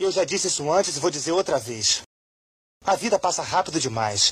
[0.00, 2.00] Eu já disse isso antes e vou dizer outra vez.
[2.86, 4.30] A vida passa rápido demais.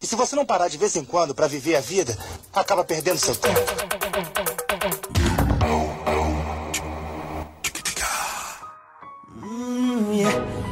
[0.00, 2.16] E se você não parar de vez em quando para viver a vida,
[2.52, 3.58] acaba perdendo seu tempo.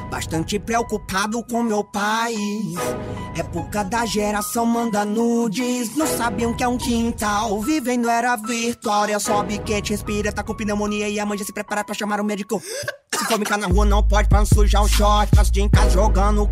[0.08, 2.76] Bastante preocupado com meu país.
[3.36, 5.96] Época da geração manda nudes.
[5.96, 7.60] Não sabiam que é um quintal.
[7.62, 9.06] Vivendo era virtual.
[9.06, 12.20] É só biquete, respira, tá com pneumonia e a mãe já se prepara pra chamar
[12.20, 12.62] o médico.
[13.20, 15.36] Se for brincar na rua, não pode pra não sujar o short.
[15.36, 16.48] Passo de em casa jogando.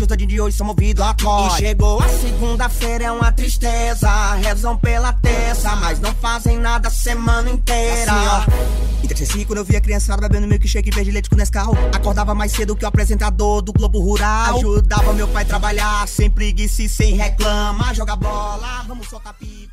[0.00, 1.54] Os dadinhos de hoje são movidos a COD.
[1.54, 4.08] E chegou a segunda-feira, é uma tristeza.
[4.34, 8.12] Rezam pela terça, mas não fazem nada a semana inteira.
[8.12, 9.04] Assim, ó.
[9.04, 11.74] Entristeci quando eu vi a criançada bebendo milkshake verde leite com Nescau.
[11.92, 14.58] Acordava mais cedo que o apresentador do Globo Rural.
[14.58, 17.92] Ajudava meu pai a trabalhar, sem preguiça e sem reclama.
[17.94, 19.71] Joga bola, vamos soltar pipa.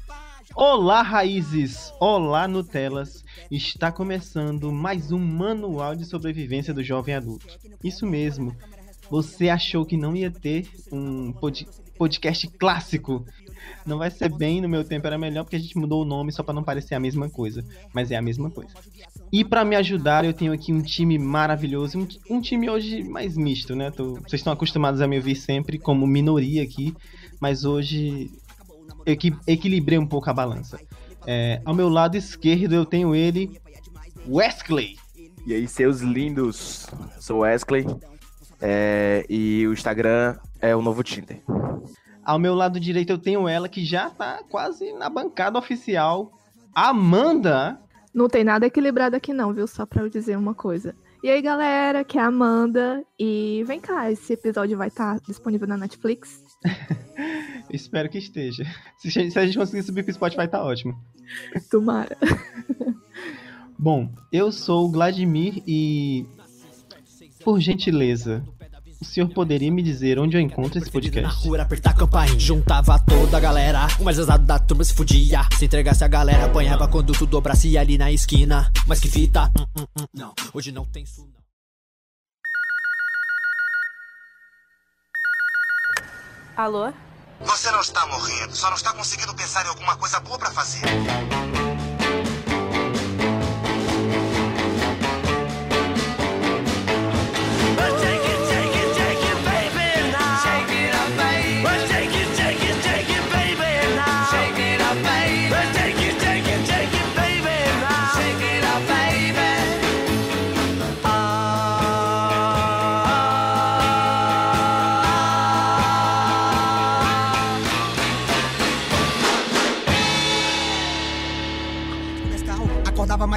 [0.62, 1.94] Olá, raízes!
[2.02, 3.24] Olá, Nutelas!
[3.50, 7.48] Está começando mais um manual de sobrevivência do jovem adulto.
[7.82, 8.54] Isso mesmo.
[9.10, 11.66] Você achou que não ia ter um pod
[11.98, 13.26] podcast clássico?
[13.86, 16.34] Não vai ser bem, no meu tempo era melhor porque a gente mudou o nome
[16.34, 17.64] só para não parecer a mesma coisa,
[17.94, 18.74] mas é a mesma coisa.
[19.32, 23.38] E para me ajudar, eu tenho aqui um time maravilhoso, um, um time hoje mais
[23.38, 23.92] misto, né?
[23.92, 26.94] Tô, vocês estão acostumados a me ouvir sempre como minoria aqui,
[27.40, 28.30] mas hoje
[29.12, 30.80] equi equilibrei um pouco a balança.
[31.26, 33.60] É, ao meu lado esquerdo eu tenho ele,
[34.28, 34.98] Wesley.
[35.46, 36.88] E aí, seus lindos,
[37.20, 37.86] sou Wesley
[38.62, 41.42] é, e o Instagram é o novo Tinder.
[42.24, 46.32] Ao meu lado direito eu tenho ela que já tá quase na bancada oficial,
[46.74, 47.80] Amanda.
[48.14, 49.68] Não tem nada equilibrado aqui não, viu?
[49.68, 50.96] Só pra eu dizer uma coisa.
[51.22, 53.04] E aí, galera, que é a Amanda.
[53.18, 56.44] E vem cá, esse episódio vai estar disponível na Netflix?
[57.72, 58.66] Espero que esteja.
[58.98, 61.00] Se a, gente, se a gente conseguir subir pro Spotify, tá ótimo.
[61.70, 62.18] Tomara.
[63.78, 66.26] Bom, eu sou o Vladimir e.
[67.44, 68.44] Por gentileza,
[69.02, 71.22] o senhor poderia me dizer onde eu encontro esse podcast?
[71.22, 73.88] Na rua, apertar a campainha, juntava toda a galera.
[73.98, 75.42] O mais exato da turma se fudia.
[75.58, 78.70] Se entregasse a galera, apanhava quando tu dobrasse ali na esquina.
[78.86, 81.26] Mas que fita, hum, hum, hum, não, hoje não tem isso
[86.60, 86.92] Alô?
[87.40, 90.82] Você não está morrendo, só não está conseguindo pensar em alguma coisa boa para fazer.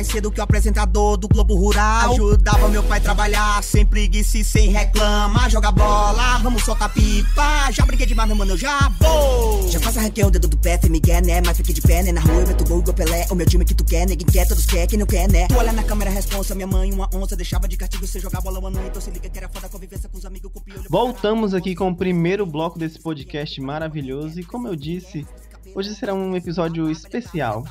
[0.02, 2.12] Mais cedo que o apresentador do Globo Rural.
[2.12, 5.48] Ajudava meu pai trabalhar, sem preguiça e sem reclama.
[5.48, 7.70] Joga bola, vamos soltar pipa.
[7.70, 9.68] Já brinquei demais, meu mano, eu já vou.
[9.68, 11.40] Já quase arranquei o dedo do pé, me quer, né?
[11.46, 12.10] Mas fiquei de pé, né?
[12.10, 13.26] Na rua eu meto gol igual Pelé.
[13.30, 15.46] O meu time que tu quer, ninguém quer, todos quer, quem não quer, né?
[15.46, 17.36] Tu olha na câmera, responsa, minha mãe, uma onça.
[17.36, 20.18] Deixava de castigo você jogar bola uma então se liga que era foda convivência com
[20.18, 20.84] os amigos, com piolho.
[20.90, 25.24] Voltamos aqui com o primeiro bloco desse podcast maravilhoso e como eu disse,
[25.76, 27.64] hoje será um episódio especial.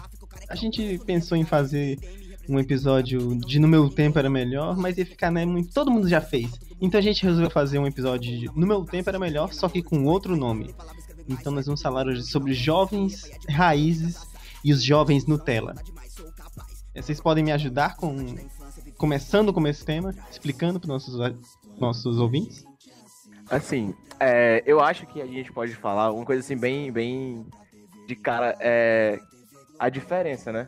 [0.47, 1.97] A gente pensou em fazer
[2.49, 5.73] um episódio de No Meu Tempo Era Melhor, mas ia ficar, né, muito...
[5.73, 6.59] todo mundo já fez.
[6.79, 9.81] Então a gente resolveu fazer um episódio de No Meu Tempo Era Melhor, só que
[9.81, 10.73] com outro nome.
[11.27, 14.25] Então nós vamos falar hoje sobre jovens raízes
[14.63, 15.75] e os jovens Nutella.
[16.95, 18.35] Vocês podem me ajudar com
[18.97, 21.15] começando com esse tema, explicando para nossos
[21.79, 22.63] nossos ouvintes?
[23.49, 27.45] Assim, é, eu acho que a gente pode falar uma coisa assim bem, bem
[28.07, 29.19] de cara, é
[29.79, 30.67] a diferença, né?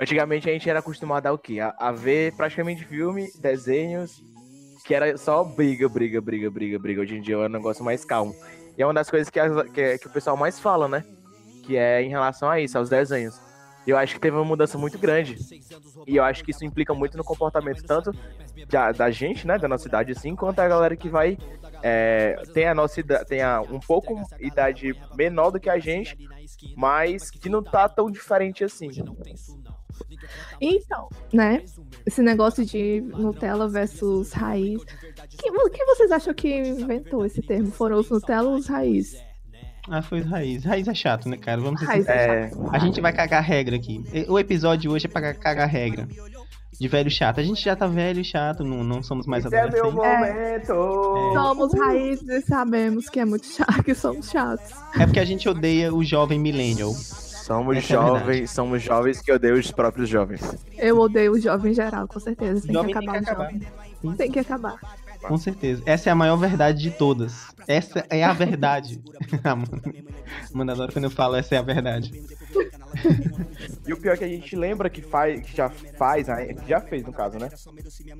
[0.00, 1.60] Antigamente a gente era acostumado ao quê?
[1.60, 4.22] A, a ver praticamente filme, desenhos,
[4.84, 7.00] que era só briga, briga, briga, briga, briga.
[7.00, 8.34] Hoje em dia é um negócio mais calmo.
[8.76, 11.04] E é uma das coisas que, a, que, que o pessoal mais fala, né?
[11.62, 13.40] Que é em relação a isso, aos desenhos.
[13.86, 15.36] Eu acho que teve uma mudança muito grande.
[16.06, 18.12] E eu acho que isso implica muito no comportamento tanto
[18.68, 21.36] da, da gente, né, da nossa idade, assim, quanto a galera que vai
[21.82, 26.16] é, tem a nossa idade, tem a, um pouco idade menor do que a gente,
[26.74, 28.88] mas que não tá tão diferente assim.
[30.60, 31.62] Então, né?
[32.06, 34.82] Esse negócio de Nutella versus raiz.
[35.38, 37.70] Quem, quem vocês acham que inventou esse termo?
[37.70, 39.16] Foram os Nutella ou os raiz?
[39.88, 40.64] Ah, foi os raiz.
[40.64, 41.60] Raiz é chato, né, cara?
[41.60, 42.50] Vamos Raiz é.
[42.72, 44.02] A gente vai cagar regra aqui.
[44.28, 46.08] O episódio hoje é pra cagar regra.
[46.80, 47.38] De velho chato.
[47.38, 50.68] A gente já tá velho e chato, não, não somos mais Esse é meu adolescentes.
[50.68, 51.32] momento!
[51.34, 54.72] Somos raízes e sabemos que é muito chato, que somos chatos.
[54.98, 56.92] É porque a gente odeia o jovem millennial.
[57.44, 60.40] Somos é jovens, somos jovens que odeiam os próprios jovens.
[60.78, 62.62] Eu odeio o jovem em geral, com certeza.
[62.62, 63.52] Tem Jovem que tem acabar que o acabar.
[63.52, 64.16] jovem.
[64.16, 64.80] Tem que acabar.
[65.20, 65.82] Com certeza.
[65.84, 67.48] Essa é a maior verdade de todas.
[67.68, 68.98] Essa é a verdade.
[70.54, 72.18] Amanda adora quando eu falo essa é a verdade.
[73.86, 75.68] E o pior é que a gente lembra que, faz, que já
[75.98, 77.48] faz, né, que já fez no caso, né?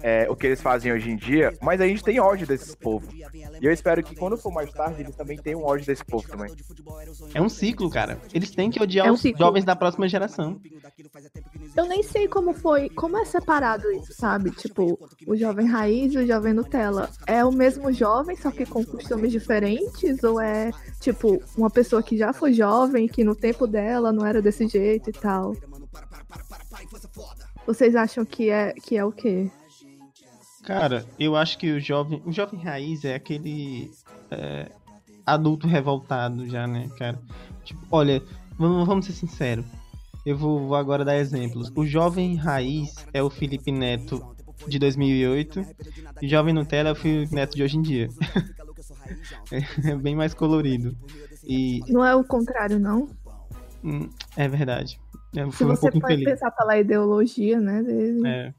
[0.02, 3.08] É, o que eles fazem hoje em dia, mas a gente tem ódio desses povos.
[3.60, 6.52] E eu espero que quando for mais tarde, eles também tenham ódio desse povo também.
[7.34, 8.18] É um ciclo, cara.
[8.32, 9.38] Eles têm que odiar É um os ciclo.
[9.38, 10.60] jovens da próxima geração.
[11.76, 14.50] Eu nem sei como foi, como é separado isso, sabe?
[14.50, 17.10] Tipo, o jovem raiz e o jovem Nutella.
[17.26, 20.22] É o mesmo jovem, só que com costumes diferentes?
[20.22, 24.40] Ou é, tipo, uma pessoa que já foi jovem, que no tempo dela não era
[24.40, 25.54] desse jeito e tal?
[27.66, 29.50] Vocês acham que é, que é o quê?
[30.64, 32.22] Cara, eu acho que o jovem.
[32.24, 33.90] O jovem raiz é aquele.
[34.30, 34.70] é,
[35.26, 37.18] adulto revoltado já, né, cara?
[37.64, 38.22] Tipo, olha,
[38.58, 39.64] vamos, vamos ser sinceros.
[40.24, 41.70] Eu vou, vou agora dar exemplos.
[41.74, 44.34] O jovem raiz é o Felipe Neto
[44.66, 45.64] de 2008
[46.22, 48.08] e o jovem Nutella é o Felipe Neto de hoje em dia.
[49.84, 50.96] é bem mais colorido.
[51.46, 53.08] E Não é o contrário, não?
[54.36, 54.98] É verdade.
[55.34, 56.24] Eu Se fui um você pode infeliz.
[56.24, 58.26] pensar pela ideologia, né, dele.
[58.26, 58.54] É.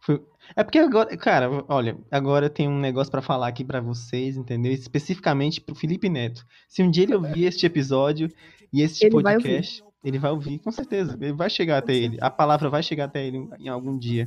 [0.00, 0.22] Foi-
[0.56, 4.72] É porque agora, cara, olha, agora tem um negócio pra falar aqui pra vocês, entendeu?
[4.72, 6.44] Especificamente pro Felipe Neto.
[6.68, 8.28] Se um dia ele ouvir este episódio
[8.72, 11.16] e este Ele vai podcast, ele vai ouvir, com certeza.
[11.20, 12.18] Ele vai chegar até ele.
[12.20, 14.26] A palavra vai chegar até ele em algum dia.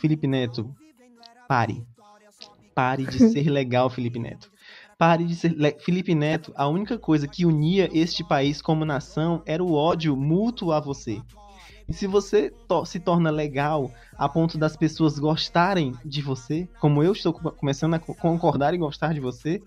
[0.00, 0.74] Felipe Neto,
[1.46, 1.86] pare.
[2.74, 4.50] Pare de ser legal, Felipe Neto.
[5.04, 5.54] Pare de ser.
[5.80, 10.72] Felipe Neto, a única coisa que unia este país como nação era o ódio mútuo
[10.72, 11.20] a você.
[11.86, 17.02] E se você to- se torna legal a ponto das pessoas gostarem de você, como
[17.02, 19.60] eu estou co- começando a co- concordar e gostar de você,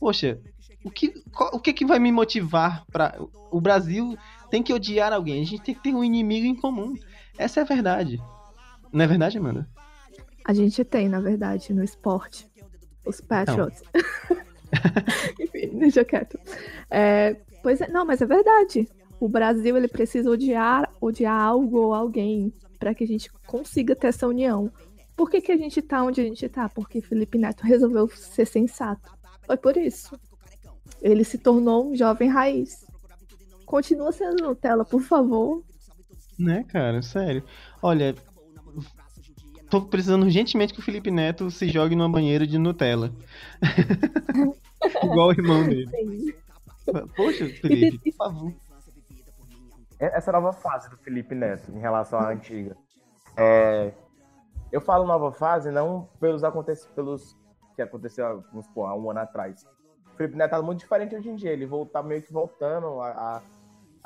[0.00, 0.40] poxa,
[0.82, 3.14] o que, qual- o que, que vai me motivar para
[3.50, 4.16] O Brasil
[4.50, 6.94] tem que odiar alguém, a gente tem que ter um inimigo em comum.
[7.36, 8.18] Essa é a verdade.
[8.90, 9.68] Não é verdade, Amanda?
[10.46, 12.48] A gente tem, na verdade, no esporte.
[13.04, 13.82] Os Patriots.
[15.40, 16.38] Enfim, deixa quieto.
[16.90, 18.88] É, pois é, não, mas é verdade.
[19.20, 24.08] O Brasil ele precisa odiar, odiar algo ou alguém para que a gente consiga ter
[24.08, 24.70] essa união.
[25.16, 26.68] Por que, que a gente tá onde a gente tá?
[26.68, 29.10] Porque Felipe Neto resolveu ser sensato.
[29.44, 30.18] Foi por isso.
[31.02, 32.86] Ele se tornou um jovem raiz.
[33.66, 35.64] Continua sendo Nutella, por favor.
[36.38, 37.02] Né, cara?
[37.02, 37.42] Sério.
[37.82, 38.14] Olha,
[39.68, 43.12] tô precisando urgentemente que o Felipe Neto se jogue numa banheira de Nutella.
[45.02, 46.34] Igual o irmão dele.
[47.16, 48.52] Poxa, Felipe, por favor.
[49.98, 52.76] essa nova fase do Felipe Neto em relação à antiga.
[53.36, 53.92] É,
[54.72, 57.36] eu falo nova fase não pelos acontecimentos pelos
[57.78, 59.64] que aconteceu vamos supor, há um ano atrás.
[60.12, 61.52] O Felipe Neto tá muito diferente hoje em dia.
[61.52, 63.42] Ele volta meio que voltando a, a,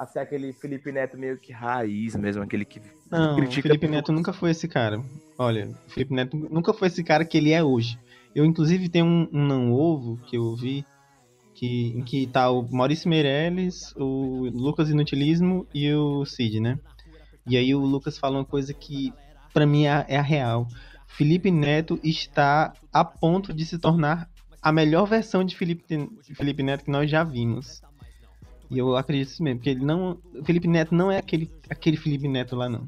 [0.02, 3.88] a ser aquele Felipe Neto meio que raiz mesmo, aquele que Não, o critica Felipe
[3.88, 5.00] Neto nunca foi esse cara.
[5.38, 7.98] Olha, o Felipe Neto nunca foi esse cara que ele é hoje.
[8.34, 10.84] Eu, inclusive, tenho um, um não ovo que eu vi,
[11.54, 16.78] que, em que tá o Maurício Meirelles, o Lucas Inutilismo e o Cid, né?
[17.46, 19.12] E aí o Lucas fala uma coisa que,
[19.52, 20.66] pra mim, é a, é a real.
[21.06, 24.28] Felipe Neto está a ponto de se tornar
[24.60, 27.82] a melhor versão de Felipe, de Felipe Neto que nós já vimos.
[28.72, 30.18] E eu acredito isso mesmo, porque ele não.
[30.34, 32.86] O Felipe Neto não é aquele, aquele Felipe Neto lá, não.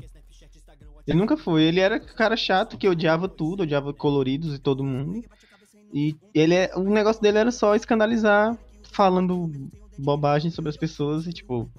[1.07, 1.65] Ele nunca foi.
[1.65, 5.23] Ele era cara chato que odiava tudo, odiava coloridos e todo mundo.
[5.93, 6.71] E ele é.
[6.75, 9.53] O negócio dele era só escandalizar, falando
[9.99, 11.71] bobagem sobre as pessoas e, tipo.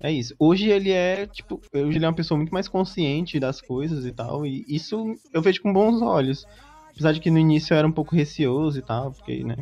[0.00, 0.34] É isso.
[0.38, 4.12] Hoje ele é, tipo, hoje ele é uma pessoa muito mais consciente das coisas e
[4.12, 4.46] tal.
[4.46, 6.46] E isso eu vejo com bons olhos.
[6.92, 9.56] Apesar de que no início eu era um pouco receoso e tal, porque, né?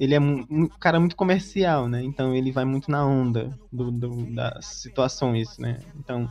[0.00, 2.02] Ele é um um cara muito comercial, né?
[2.02, 5.80] Então ele vai muito na onda do, do- das situações, né?
[5.96, 6.28] Então.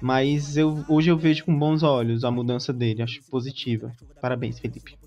[0.00, 3.92] Mas eu, hoje eu vejo com bons olhos a mudança dele, acho positiva.
[4.20, 4.98] Parabéns, Felipe.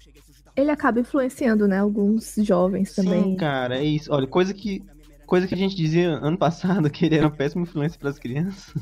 [0.55, 3.21] Ele acaba influenciando, né, alguns jovens também.
[3.21, 4.11] Sim, cara, é isso.
[4.11, 4.83] Olha, coisa que,
[5.25, 8.17] coisa que a gente dizia ano passado que ele era uma péssima influência para as
[8.19, 8.73] crianças.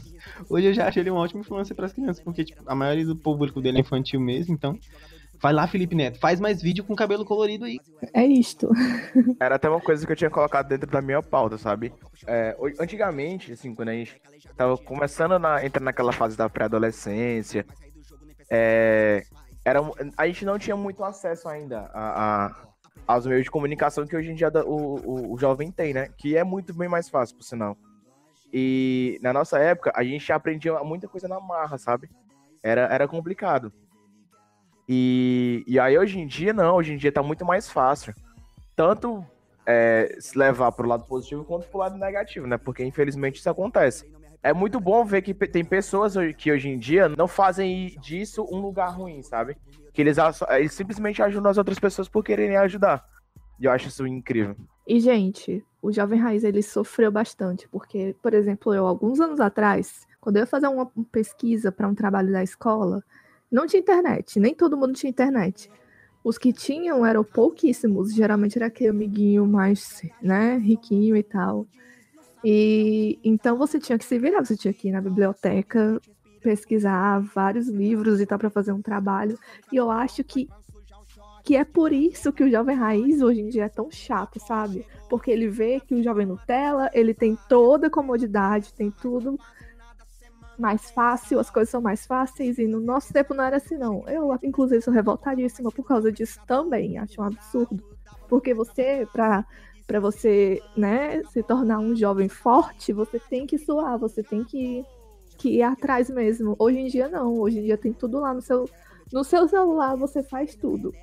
[0.50, 3.06] Hoje eu já acho ele uma ótima influência para as crianças, porque tipo, a maioria
[3.06, 4.80] do público dele é infantil mesmo, então.
[5.46, 7.80] Vai lá, Felipe Neto, faz mais vídeo com cabelo colorido aí.
[8.16, 8.68] É isto.
[9.40, 11.94] Era até uma coisa que eu tinha colocado dentro da minha pauta, sabe?
[12.26, 14.20] É, antigamente, assim, quando a gente
[14.58, 17.64] tava começando a entrar naquela fase da pré-adolescência,
[18.50, 19.24] é,
[19.64, 22.56] era, um- a gente não tinha muito acesso ainda a, a-
[23.06, 26.10] aos meios de comunicação que hoje em dia o, o, o jovem tem, né?
[26.18, 27.78] Que é muito bem mais fácil, por sinal.
[28.52, 32.10] E na nossa época, a gente aprendia muita coisa na marra, sabe?
[32.64, 33.72] Era, era complicado.
[34.88, 38.14] E, e aí hoje em dia, não, hoje em dia tá muito mais fácil.
[38.76, 39.26] Tanto
[39.66, 42.58] é, se levar pro lado positivo quanto pro lado negativo, né?
[42.58, 44.06] Porque infelizmente isso acontece.
[44.44, 48.60] é muito bom ver que tem pessoas que hoje em dia não fazem disso um
[48.60, 49.58] lugar ruim, sabe?
[49.92, 50.18] Que eles,
[50.50, 53.04] eles simplesmente ajudam as outras pessoas por quererem ajudar.
[53.60, 54.56] E eu acho isso incrível.
[54.88, 60.06] E, gente, o Jovem Raiz, ele sofreu bastante, porque, por exemplo, eu, alguns anos atrás,
[60.20, 63.04] quando eu ia fazer uma pesquisa para um trabalho da escola,
[63.52, 65.70] não tinha internet, nem todo mundo tinha internet.
[66.24, 71.68] Os que tinham eram pouquíssimos, geralmente era aquele amiguinho mais, né, riquinho e tal.
[72.44, 76.00] E então você tinha que se virar, você tinha que ir na biblioteca,
[76.42, 79.38] pesquisar vários livros e tal para fazer um trabalho.
[79.72, 80.48] E eu acho que
[81.44, 84.84] que é por isso que o jovem raiz hoje em dia é tão chato, sabe?
[85.08, 89.40] Porque ele vê que o jovem Nutella, ele tem toda a comodidade, tem tudo
[90.58, 94.08] mais fácil, as coisas são mais fáceis, e no nosso tempo não era assim, não.
[94.08, 97.84] Eu, inclusive, sou revoltadíssima por causa disso também, acho um absurdo.
[98.28, 99.46] Porque você, pra,
[99.86, 104.84] pra você, né, se tornar um jovem forte, você tem que suar, você tem que,
[105.38, 106.56] que ir atrás mesmo.
[106.58, 107.34] Hoje em dia, não.
[107.40, 108.70] Hoje em dia tem tudo lá no seu,
[109.14, 110.94] no seu celular, você faz tudo.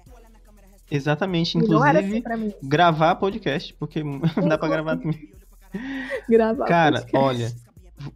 [0.90, 2.52] Exatamente, não era assim inclusive pra mim.
[2.62, 4.02] gravar podcast, porque
[4.48, 5.30] dá pra gravar também.
[6.28, 7.16] Gravar Cara, podcast.
[7.16, 7.52] olha,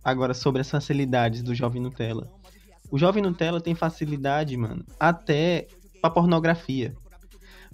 [0.05, 2.29] agora sobre as facilidades do jovem Nutella.
[2.91, 5.67] O jovem Nutella tem facilidade, mano, até
[6.01, 6.95] pra pornografia.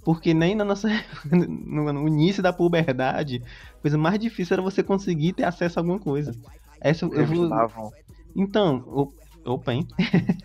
[0.03, 0.89] Porque nem na nossa
[1.31, 3.41] no, início da puberdade,
[3.77, 6.35] a coisa mais difícil era você conseguir ter acesso a alguma coisa.
[6.81, 7.91] Essa eu vou, Estavam-
[8.35, 9.13] então, o-
[9.45, 9.87] opa, hein?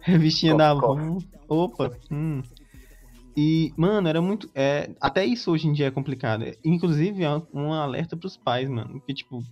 [0.00, 0.70] Revistinha da.
[0.70, 1.18] Avon.
[1.48, 1.92] Opa.
[2.10, 2.42] hum.
[3.40, 4.50] E, mano, era muito.
[4.52, 6.44] É, até isso hoje em dia é complicado.
[6.64, 9.00] Inclusive, é um alerta pros pais, mano.
[9.06, 9.44] Que, tipo,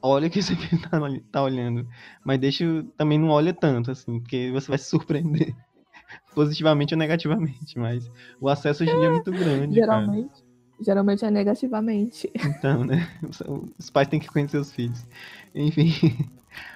[0.00, 0.54] olha que você
[0.90, 0.98] tá,
[1.30, 1.86] tá olhando.
[2.24, 2.64] Mas deixa.
[2.96, 5.54] Também não olha tanto, assim, porque você vai se surpreender.
[6.34, 7.78] Positivamente ou negativamente.
[7.78, 8.10] Mas
[8.40, 9.78] o acesso hoje em dia é muito grande.
[9.78, 10.00] cara.
[10.00, 10.44] Geralmente.
[10.80, 12.32] Geralmente é negativamente.
[12.42, 13.06] Então, né?
[13.78, 15.06] Os pais têm que conhecer os filhos.
[15.54, 15.92] Enfim.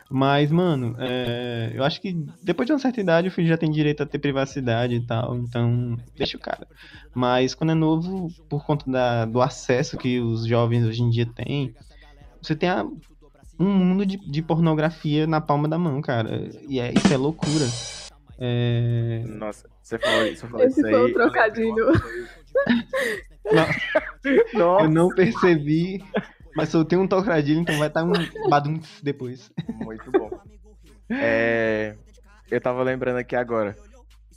[0.09, 3.71] Mas, mano, é, eu acho que depois de uma certa idade o filho já tem
[3.71, 5.37] direito a ter privacidade e tal.
[5.37, 6.67] Então, deixa o cara.
[7.15, 11.27] Mas quando é novo, por conta da- do acesso que os jovens hoje em dia
[11.27, 11.75] têm,
[12.41, 12.87] você tem a-
[13.59, 16.51] um mundo de, de pornografia na palma da mão, cara.
[16.69, 17.67] E é, isso é loucura.
[18.39, 20.93] É, Nossa, você falou, você falou Esse isso aí.
[20.93, 21.75] foi lembrei trocadilho.
[21.75, 22.29] coisa.
[24.55, 26.03] eu não percebi,
[26.57, 28.13] mas soltei um trocadilho, então vai estar um
[28.49, 29.51] badum depois.
[29.69, 30.31] muito bom.
[31.11, 31.95] É,
[32.51, 33.77] eu tava lembrando aqui agora.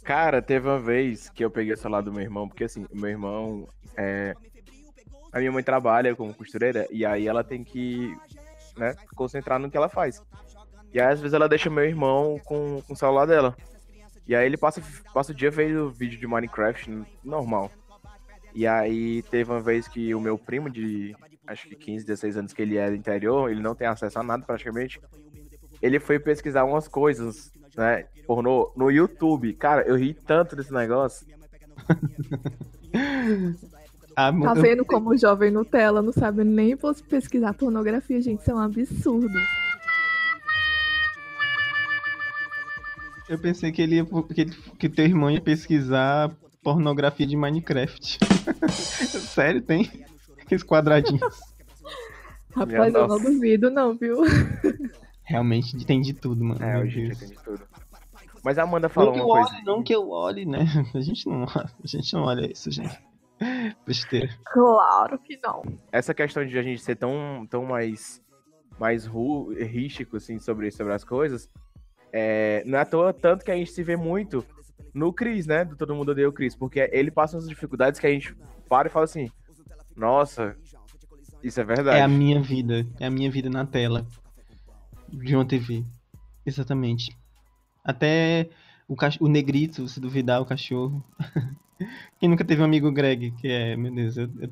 [0.03, 3.09] Cara, teve uma vez que eu peguei o celular do meu irmão, porque assim, meu
[3.09, 3.67] irmão.
[3.97, 4.33] É,
[5.31, 8.15] a minha mãe trabalha como costureira e aí ela tem que
[8.77, 10.21] né, concentrar no que ela faz.
[10.91, 13.55] E aí, às vezes, ela deixa meu irmão com, com o celular dela.
[14.27, 14.81] E aí ele passa,
[15.13, 17.71] passa o dia vendo vídeo de Minecraft normal.
[18.59, 21.15] E aí teve uma vez que o meu primo de
[21.47, 24.23] acho que 15, 16 anos que ele é do interior, ele não tem acesso a
[24.23, 24.99] nada praticamente.
[25.81, 28.03] Ele foi pesquisar umas coisas, né?
[28.27, 29.53] Pornô no YouTube.
[29.53, 31.25] Cara, eu ri tanto desse negócio.
[34.15, 36.75] Ah, Tá eu- vendo como o jovem Nutella não sabe nem
[37.07, 38.41] pesquisar pornografia, gente?
[38.41, 39.29] Isso é um absurdo.
[43.29, 44.45] Eu pensei que ele ia, que,
[44.77, 46.35] que teu irmão ia pesquisar
[46.73, 48.19] pornografia de Minecraft.
[48.69, 49.89] Sério, tem?
[50.41, 51.21] Aqueles quadradinhos.
[52.55, 54.17] Rapaz, eu não duvido, não, viu?
[55.23, 56.63] Realmente tem de tudo, mano.
[56.63, 57.19] É, hoje em dia Deus.
[57.19, 57.61] tem de tudo.
[58.43, 59.55] Mas a Amanda Não falou eu uma coisa.
[59.55, 60.59] olhe, não que eu olhe, né?
[60.93, 62.97] A gente não, a gente não olha isso, gente.
[63.85, 64.29] Besteira.
[64.45, 65.63] Claro que não.
[65.91, 68.21] Essa questão de a gente ser tão, tão mais,
[68.79, 71.49] mais ru, rístico, assim, sobre, sobre as coisas,
[72.13, 74.43] é, não é à toa tanto que a gente se vê muito
[74.93, 75.65] no Cris, né?
[75.65, 78.35] Do Todo Mundo Odeia o Cris, porque ele passa umas dificuldades que a gente
[78.67, 79.29] para e fala assim,
[79.95, 80.55] nossa,
[81.43, 81.97] isso é verdade.
[81.97, 82.85] É a minha vida.
[82.99, 84.05] É a minha vida na tela.
[85.07, 85.83] De uma TV.
[86.45, 87.15] Exatamente.
[87.83, 88.49] Até
[88.87, 89.17] o, cach...
[89.19, 91.03] o negrito, se duvidar, o cachorro.
[92.19, 94.49] Quem nunca teve um amigo Greg, que é, meu Deus, eu, eu,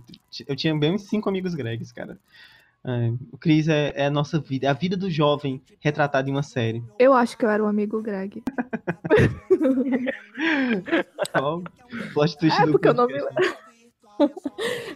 [0.47, 2.17] eu tinha bem uns cinco amigos Gregs, cara.
[2.85, 6.31] É, o Chris é, é a nossa vida, é a vida do jovem retratada em
[6.31, 6.81] uma série.
[6.97, 8.41] Eu acho que eu era o amigo Greg.
[12.13, 13.13] Plot twist É, do porque eu não me.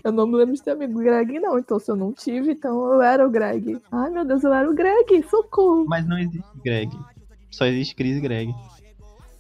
[0.04, 1.60] Eu não me lembro de ter amigo Greg, não.
[1.60, 3.80] Então, se eu não tive, então eu era o Greg.
[3.92, 5.22] Ai, meu Deus, eu era o Greg.
[5.30, 5.86] Socorro.
[5.88, 6.92] Mas não existe Greg.
[7.52, 8.52] Só existe Chris e Greg.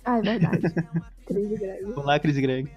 [0.06, 0.62] Ah, é verdade.
[1.26, 1.94] Cris e Greg.
[1.96, 2.72] Olá, Chris e Greg.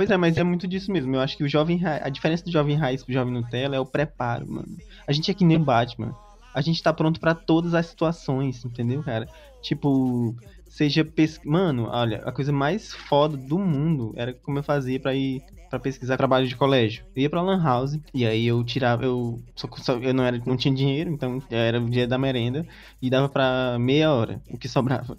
[0.00, 1.14] Pois é, mas é muito disso mesmo.
[1.14, 3.84] Eu acho que o jovem a diferença do jovem raiz pro jovem Nutella é o
[3.84, 4.78] preparo, mano.
[5.06, 6.16] A gente é que nem o Batman.
[6.54, 9.28] A gente tá pronto pra todas as situações, entendeu, cara?
[9.60, 11.38] Tipo, seja pes...
[11.44, 15.78] Mano, olha, a coisa mais foda do mundo era como eu fazia pra ir para
[15.78, 17.04] pesquisar trabalho de colégio.
[17.14, 20.40] Eu ia pra Lan House e aí eu tirava, eu só, só, eu não era,
[20.46, 22.66] não tinha dinheiro, então era o dia da merenda
[23.02, 25.18] e dava para meia hora o que sobrava.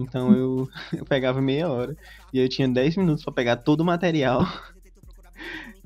[0.00, 1.96] Então eu, eu pegava meia hora
[2.32, 4.46] e eu tinha 10 minutos para pegar todo o material.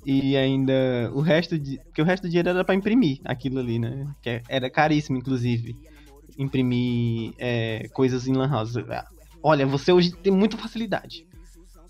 [0.06, 1.78] E ainda o resto de.
[1.78, 4.06] Porque o resto do dinheiro era para imprimir aquilo ali, né?
[4.20, 5.74] Que era caríssimo, inclusive.
[6.36, 8.74] Imprimir é, coisas em Lan House.
[9.42, 11.26] Olha, você hoje tem muita facilidade.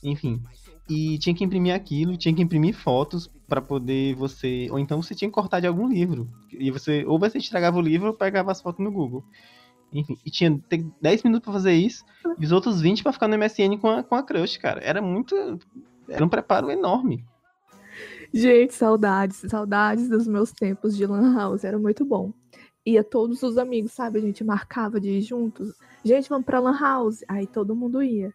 [0.01, 0.41] Enfim
[0.89, 5.15] e tinha que imprimir aquilo, tinha que imprimir fotos para poder você, ou então você
[5.15, 6.29] tinha que cortar de algum livro.
[6.53, 9.25] E você ou você estragava o livro ou pegava as fotos no Google.
[9.95, 10.61] Enfim, e tinha
[11.01, 12.05] 10 minutos para fazer isso
[12.39, 14.81] e os outros 20 para ficar no MSN com a, com a crush, cara.
[14.83, 15.59] Era muito
[16.09, 17.25] era um preparo enorme.
[18.33, 22.33] Gente, saudades, saudades dos meus tempos de Lan House, era muito bom.
[22.85, 24.19] Ia todos os amigos, sabe?
[24.19, 25.73] A gente marcava de ir juntos.
[26.05, 27.25] Gente, vamos pra Lan House.
[27.29, 28.35] Aí todo mundo ia.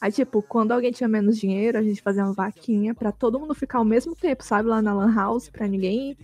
[0.00, 3.54] Aí, tipo, quando alguém tinha menos dinheiro, a gente fazia uma vaquinha pra todo mundo
[3.54, 4.68] ficar ao mesmo tempo, sabe?
[4.68, 6.16] Lá na Lan House, pra ninguém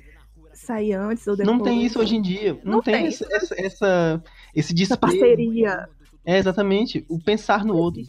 [0.53, 1.57] sair antes ou depois.
[1.57, 2.59] Não tem isso hoje em dia.
[2.65, 5.17] Não, não tem, tem essa, essa, esse desprezo.
[5.17, 5.89] Essa parceria.
[6.25, 7.05] É, exatamente.
[7.09, 8.03] O pensar no outro.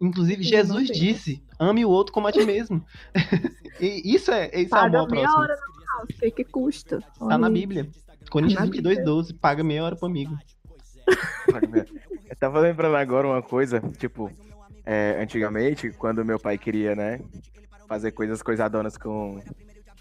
[0.00, 2.84] Inclusive, Jesus disse: ame o outro como a ti mesmo.
[3.80, 7.00] e isso é, isso paga é amor meia hora no house, o que custa?
[7.18, 7.88] Tá na Bíblia.
[8.30, 9.34] Coríntios tá 22, 12.
[9.34, 10.36] Paga meia hora pro amigo.
[12.30, 14.30] Eu tava lembrando agora uma coisa, tipo,
[14.86, 17.20] é, antigamente, quando meu pai queria, né,
[17.86, 19.38] fazer coisas coisadonas com,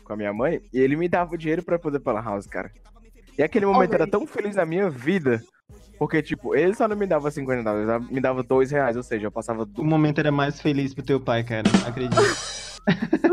[0.04, 2.48] com a minha mãe, e ele me dava o dinheiro pra poder ir pra house,
[2.48, 2.72] cara.
[3.38, 5.42] E aquele momento era tão feliz na minha vida,
[5.98, 9.04] porque, tipo, ele só não me dava 50 dólares, ele me dava 2 reais, ou
[9.04, 9.68] seja, eu passava...
[9.78, 12.22] O momento era mais feliz pro teu pai, cara, acredito.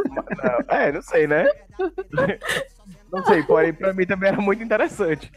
[0.09, 1.47] não, é, não sei, né?
[3.13, 5.31] não sei, porém, pra mim também era muito interessante.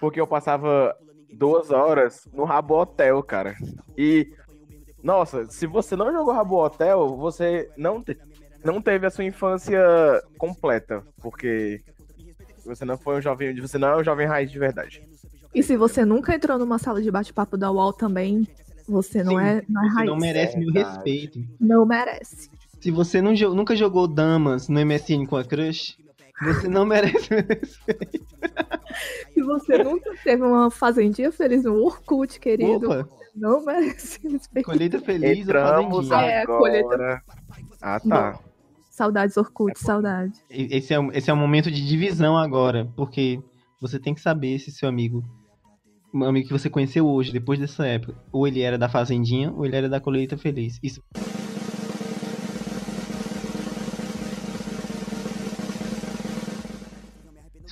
[0.00, 0.94] Porque eu passava
[1.32, 3.56] duas horas no Rabo Hotel, cara.
[3.96, 4.30] E
[5.06, 8.18] nossa, se você não jogou Rabo Hotel, você não, te...
[8.64, 9.80] não teve a sua infância
[10.36, 11.80] completa, porque
[12.66, 15.02] você não foi um jovem, você não é um jovem raiz de verdade.
[15.54, 18.46] E se você nunca entrou numa sala de bate-papo da UOL também,
[18.86, 20.10] você não Sim, é, não é raiz.
[20.10, 21.44] Não merece meu respeito.
[21.58, 22.50] Não merece.
[22.80, 25.96] Se você não, nunca jogou damas no MSN com a crush,
[26.42, 28.26] você não merece meu respeito.
[29.32, 32.90] Se você nunca teve uma fazendinha feliz no Orkut, querido.
[32.90, 34.64] Opa não merece respeito.
[34.64, 37.22] Colheita feliz Entramos ou é, colheita...
[37.82, 38.32] Ah, tá.
[38.32, 38.45] Bom,
[38.96, 40.40] saudades, Orkut, é, saudade.
[40.48, 43.42] Esse é, esse é um momento de divisão agora, porque
[43.80, 45.22] você tem que saber se seu amigo,
[46.14, 49.66] um amigo que você conheceu hoje, depois dessa época, ou ele era da Fazendinha, ou
[49.66, 50.80] ele era da Colheita Feliz.
[50.82, 51.02] Isso...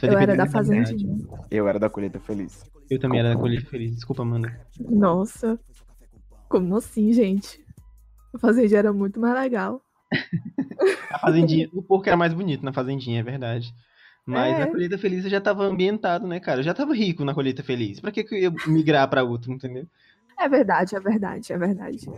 [0.02, 1.16] Eu era da Fazendinha.
[1.50, 2.62] Eu era da Colheita Feliz.
[2.90, 3.94] Eu também era da Colheita Feliz.
[3.94, 4.60] Desculpa, Amanda.
[4.78, 5.58] Nossa.
[6.50, 7.64] Como assim, gente?
[8.34, 9.80] A Fazendinha era muito mais legal.
[11.10, 11.68] A Fazendinha...
[11.72, 13.74] O porco era mais bonito na Fazendinha, é verdade.
[14.26, 14.58] Mas é.
[14.60, 16.60] na Colheita Feliz eu já tava ambientado, né, cara?
[16.60, 18.00] Eu já tava rico na Colheita Feliz.
[18.00, 19.86] Pra que, que eu ia migrar pra outro, entendeu?
[20.38, 22.10] É verdade, é verdade, é verdade.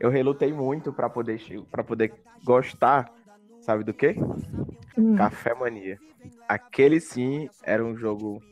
[0.00, 1.40] Eu relutei muito para poder
[1.70, 2.12] para poder
[2.44, 3.10] gostar,
[3.60, 4.16] sabe do quê?
[4.98, 5.16] Hum.
[5.16, 5.98] Café Mania.
[6.48, 8.42] Aquele sim era um jogo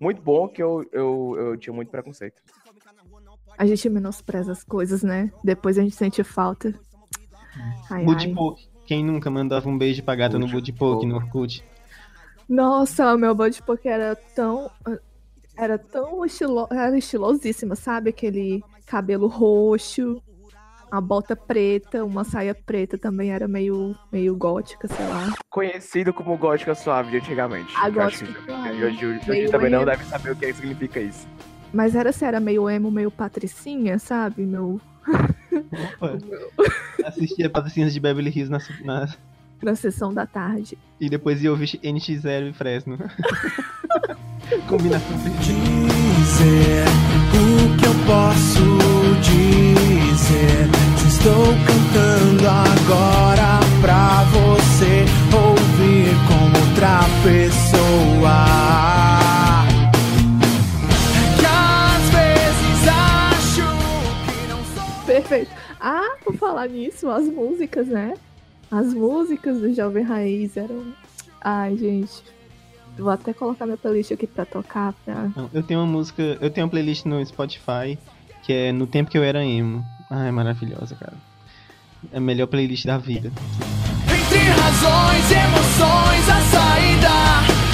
[0.00, 2.42] muito bom que eu, eu, eu tinha muito preconceito.
[3.58, 5.30] A gente menospreza as coisas, né?
[5.42, 6.74] Depois a gente sente falta.
[7.90, 8.68] Ai, Budipok.
[8.86, 11.64] Quem nunca mandava um beijo pra gata no Budipok, no Orkut?
[12.48, 14.70] Nossa, o meu Budipok era tão...
[15.56, 16.68] Era tão estilo...
[16.70, 18.10] Era estilosíssima, sabe?
[18.10, 20.22] Aquele cabelo roxo,
[20.90, 25.32] a bota preta, uma saia preta também era meio, meio gótica, sei lá.
[25.50, 27.72] Conhecido como gótica suave de antigamente.
[27.76, 28.84] A gótica suave.
[28.84, 29.78] Hoje, hoje, hoje também emo.
[29.78, 31.26] não deve saber o que significa isso.
[31.72, 34.46] Mas era assim, era meio emo, meio patricinha, sabe?
[34.46, 34.80] Meu...
[36.00, 36.18] Opa.
[37.06, 39.08] Assistia patricinhas de Beverly Hills na, na...
[39.62, 40.76] na sessão da tarde.
[41.00, 42.98] E depois ia ouvir NX0 e Fresno.
[44.68, 45.38] Combinação perfeita.
[46.18, 46.84] Dizer
[47.32, 48.78] o que eu posso
[49.22, 50.68] dizer.
[50.98, 58.46] Se estou cantando agora pra você ouvir como outra pessoa.
[61.38, 63.62] Que às vezes acho
[64.26, 65.04] que não sou.
[65.06, 65.65] Perfeito.
[66.26, 68.14] Por falar nisso, as músicas, né?
[68.68, 70.92] As músicas do Jovem Raiz eram.
[71.40, 72.20] Ai, gente
[72.98, 74.92] Vou até colocar minha playlist aqui pra tocar.
[75.04, 75.30] Pra...
[75.52, 77.96] eu tenho uma música, eu tenho uma playlist no Spotify
[78.42, 79.84] que é No Tempo Que Eu Era Emo.
[80.10, 81.14] Ah, é maravilhosa, cara.
[82.12, 83.30] É a melhor playlist da vida.
[84.04, 87.65] Entre razões e emoções, a saída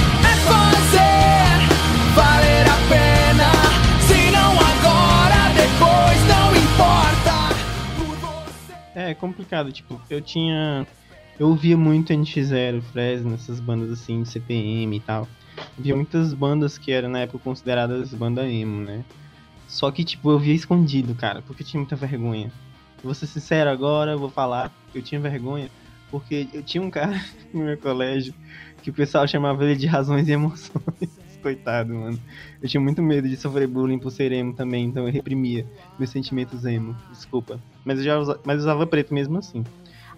[9.13, 9.71] é complicado.
[9.71, 10.85] Tipo, eu tinha.
[11.39, 15.27] Eu ouvia muito NX0, Fresno, essas bandas assim, de CPM e tal.
[15.77, 19.03] Havia muitas bandas que eram na época consideradas banda emo, né?
[19.67, 22.51] Só que, tipo, eu via escondido, cara, porque eu tinha muita vergonha.
[23.03, 25.69] Vou ser sincero agora, vou falar eu tinha vergonha,
[26.11, 27.19] porque eu tinha um cara
[27.53, 28.33] no meu colégio
[28.81, 31.22] que o pessoal chamava ele de razões e emoções.
[31.43, 32.17] Coitado, mano.
[32.61, 35.65] Eu tinha muito medo de sofrer bullying por ser emo também, então eu reprimia
[35.99, 36.95] meus sentimentos emo.
[37.11, 37.59] Desculpa.
[37.83, 38.39] Mas eu já usa...
[38.45, 39.63] mas usava preto mesmo assim.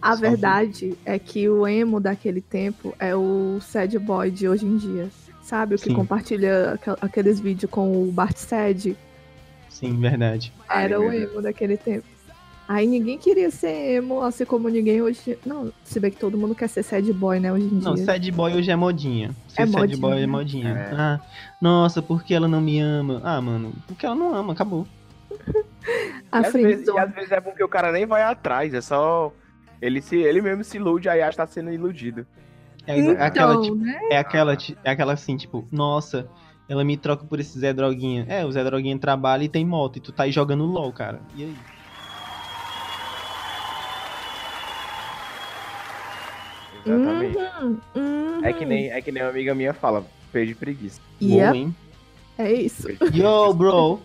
[0.02, 4.66] A Só verdade é que o emo daquele tempo é o sad boy de hoje
[4.66, 5.10] em dia.
[5.42, 5.76] Sabe?
[5.76, 5.94] O que Sim.
[5.96, 8.96] compartilha aquel- aqueles vídeos com o Bart Sad.
[9.70, 10.54] Sim, verdade.
[10.70, 12.06] Era meu o emo daquele tempo.
[12.68, 15.38] Aí ninguém queria ser emo, assim como ninguém hoje.
[15.46, 18.06] Não, se bem que todo mundo quer ser sad boy, né, hoje em Não, dia.
[18.06, 19.30] sad boy hoje é modinha.
[19.48, 19.98] Ser É sad modinha.
[20.00, 20.70] boy é modinha.
[20.70, 20.96] É.
[20.96, 21.20] Ah,
[21.62, 23.22] nossa, porque ela não me ama?
[23.24, 24.88] Ah, mano, porque ela não ama, acabou.
[26.32, 28.82] A e, às vezes, e às vezes é porque o cara nem vai atrás, é
[28.82, 29.32] só.
[29.82, 32.26] Ele, se, ele mesmo se ilude, aí acha que tá sendo iludido.
[32.88, 34.00] É, Então, aquela, tipo, né?
[34.10, 36.28] é aquela, é aquela assim, tipo, nossa,
[36.68, 38.26] ela me troca por esse Zé Droguinha.
[38.28, 41.20] É, o Zé Droguinha trabalha e tem moto, e tu tá aí jogando LOL, cara.
[41.36, 41.56] E aí?
[46.86, 47.38] Exatamente.
[47.38, 48.40] Uhum, uhum.
[48.46, 51.00] É, que nem, é que nem uma amiga minha fala, perdi preguiça.
[51.22, 51.76] Yep, Uou, hein?
[52.38, 52.88] é isso.
[53.14, 54.02] Yo, bro!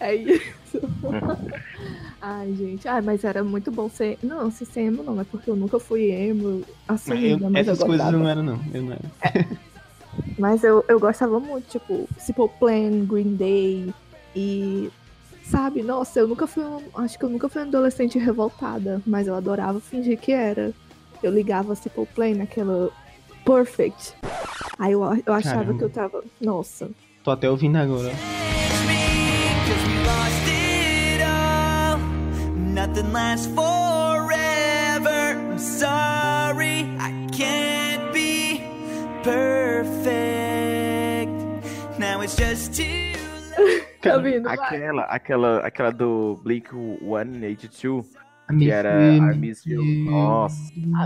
[0.00, 0.80] É isso.
[2.20, 2.88] Ai, gente.
[2.88, 4.18] Ai, mas era muito bom ser.
[4.22, 7.80] Não, se ser emo não, é porque eu nunca fui emo assumida, Eu- mas essas
[7.80, 8.60] eu coisas não era, não.
[8.72, 9.48] Eu não era.
[10.38, 13.92] Mas eu, eu gostava muito, tipo, Simple Plan, Green Day
[14.34, 14.90] e.
[15.50, 16.82] Sabe, nossa, eu nunca fui um.
[16.94, 20.72] Acho que eu nunca fui uma adolescente revoltada, mas eu adorava fingir que era.
[21.22, 22.90] Eu ligava Simple Plan naquela
[23.44, 24.14] Perfect.
[24.78, 25.78] Aí eu, eu achava Caramba.
[25.78, 26.24] que eu tava.
[26.40, 26.90] Nossa.
[27.22, 28.10] Tô até ouvindo agora.
[28.10, 31.98] Cause we lost it all.
[32.56, 35.36] Nothing lasts forever.
[35.52, 38.62] I'm sorry, I can't be
[39.22, 40.04] perfect.
[41.98, 43.03] Now it's just too
[44.10, 44.42] Tá vindo?
[44.44, 44.54] vai.
[44.54, 48.06] Aquela, aquela, aquela do Blink 182,
[48.50, 49.82] I que era I Miss You.
[50.04, 50.72] Nossa.
[50.76, 50.96] Meu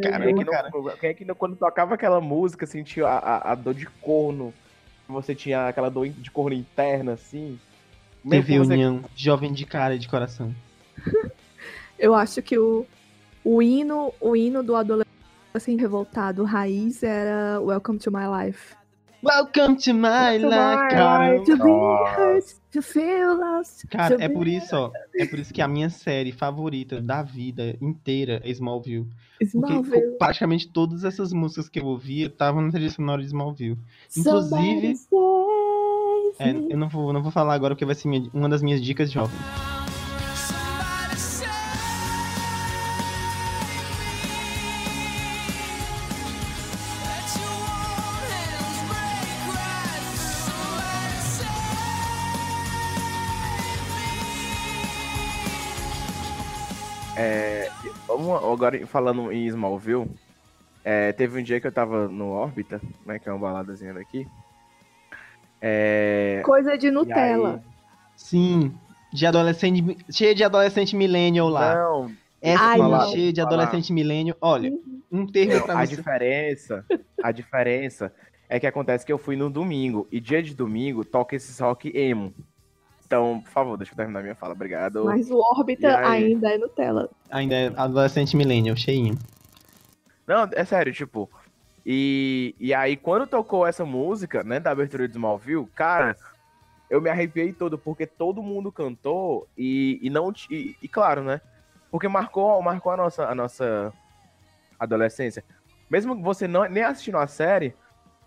[0.00, 0.70] Quem é, cara.
[0.72, 3.86] não, quem é que não- quando tocava aquela música, sentia a, a, a dor de
[3.86, 4.52] corno?
[5.08, 7.58] Você tinha aquela dor de corno interna, assim?
[8.22, 8.28] Que
[8.64, 10.54] você- União, jovem de cara e de coração.
[11.98, 12.86] Eu acho que o,
[13.42, 18.76] o hino, o hino do adolescente revoltado raiz era Welcome to My Life.
[19.22, 21.42] Welcome to my life, cara.
[21.44, 21.70] To be
[22.16, 23.84] hurt, to feel lost.
[23.90, 24.92] Cara, to é be- por isso, ó.
[25.16, 29.06] É por isso que a minha série favorita da vida inteira é Smallville.
[29.38, 30.10] Porque Smallville.
[30.12, 33.76] co- praticamente todas essas músicas que eu ouvia estavam na trilha sonora de Smallville.
[34.16, 34.94] Inclusive-
[36.38, 38.80] É, eu não vou, não vou falar agora porque vai ser minha- uma das minhas
[38.80, 39.36] dicas jovem.
[58.52, 60.10] Agora falando em Smallville,
[60.84, 64.26] é, teve um dia que eu tava no Órbita, né, que é uma baladazinha daqui.
[65.60, 67.54] É, Coisa de Nutella.
[67.64, 67.78] aí-
[68.16, 68.74] Sim,
[69.12, 71.74] de adolescente, cheia de adolescente millennial lá.
[71.74, 73.10] Não, Essa Ai, não.
[73.10, 74.36] cheia de adolescente millennial.
[74.40, 74.72] Olha,
[75.10, 75.96] um termo não, pra a você.
[75.96, 76.84] diferença,
[77.22, 78.12] a diferença
[78.48, 81.90] é que acontece que eu fui no domingo, e dia de domingo toca esse rock
[81.96, 82.32] emo.
[83.08, 85.02] Então, por favor, deixa eu terminar minha fala, obrigado.
[85.06, 86.26] Mas o Órbita aí?
[86.26, 87.08] ainda é Nutella.
[87.30, 89.16] Ainda é adolescente millennial, cheinho.
[90.26, 91.26] Não, é sério, tipo.
[91.86, 96.14] E, e aí, quando tocou essa música, né, da abertura de Smallville, cara,
[96.90, 100.30] eu me arrepiei todo, porque todo mundo cantou e, e não.
[100.50, 101.40] E, e claro, né?
[101.90, 103.90] Porque marcou, marcou a, nossa, a nossa
[104.78, 105.42] adolescência.
[105.88, 107.74] Mesmo que você não, nem assistindo a série,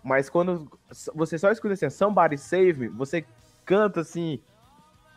[0.02, 0.68] mas quando
[1.14, 3.24] você só escuta assim, Somebody Save Me, você
[3.64, 4.40] canta assim.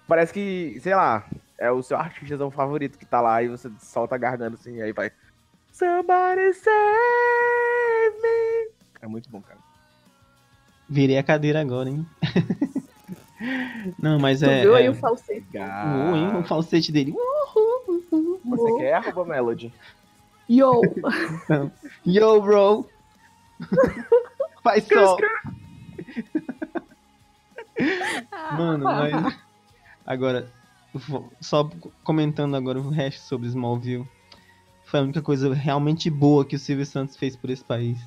[0.08, 1.26] Parece que, sei lá,
[1.58, 4.92] é o seu artista favorito que tá lá e você solta a garganta assim, aí
[4.92, 5.12] vai.
[5.72, 6.76] Somebody save
[8.22, 8.72] me.
[9.02, 9.60] É muito bom, cara.
[10.88, 12.06] Virei a cadeira agora, hein?
[14.00, 14.62] Não, mas Tu é.
[14.62, 14.90] viu aí é...
[14.90, 15.46] o falsete?
[15.58, 16.38] Uou, hein?
[16.38, 17.14] O falsete dele.
[18.46, 19.74] Você quer arroba Melody?
[20.50, 20.82] Yo!
[22.06, 22.90] Yo, bro!
[24.64, 25.18] Faz sol.
[28.58, 29.45] Mano, mas.
[30.06, 30.48] Agora,
[31.42, 31.70] só
[32.04, 34.06] comentando agora o resto sobre Smallville.
[34.86, 37.98] Foi a única coisa realmente boa que o Silvio Santos fez por esse país.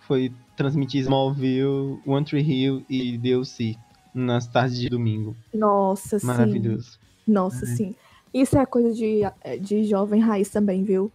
[0.00, 3.76] Foi transmitir Smallville, One Tree Hill e DLC
[4.14, 5.36] nas tardes de domingo.
[5.52, 6.26] Nossa, sim.
[6.26, 6.98] Maravilhoso.
[7.26, 7.94] Nossa, sim.
[8.32, 9.20] Isso é coisa de,
[9.60, 11.10] de jovem raiz também, viu?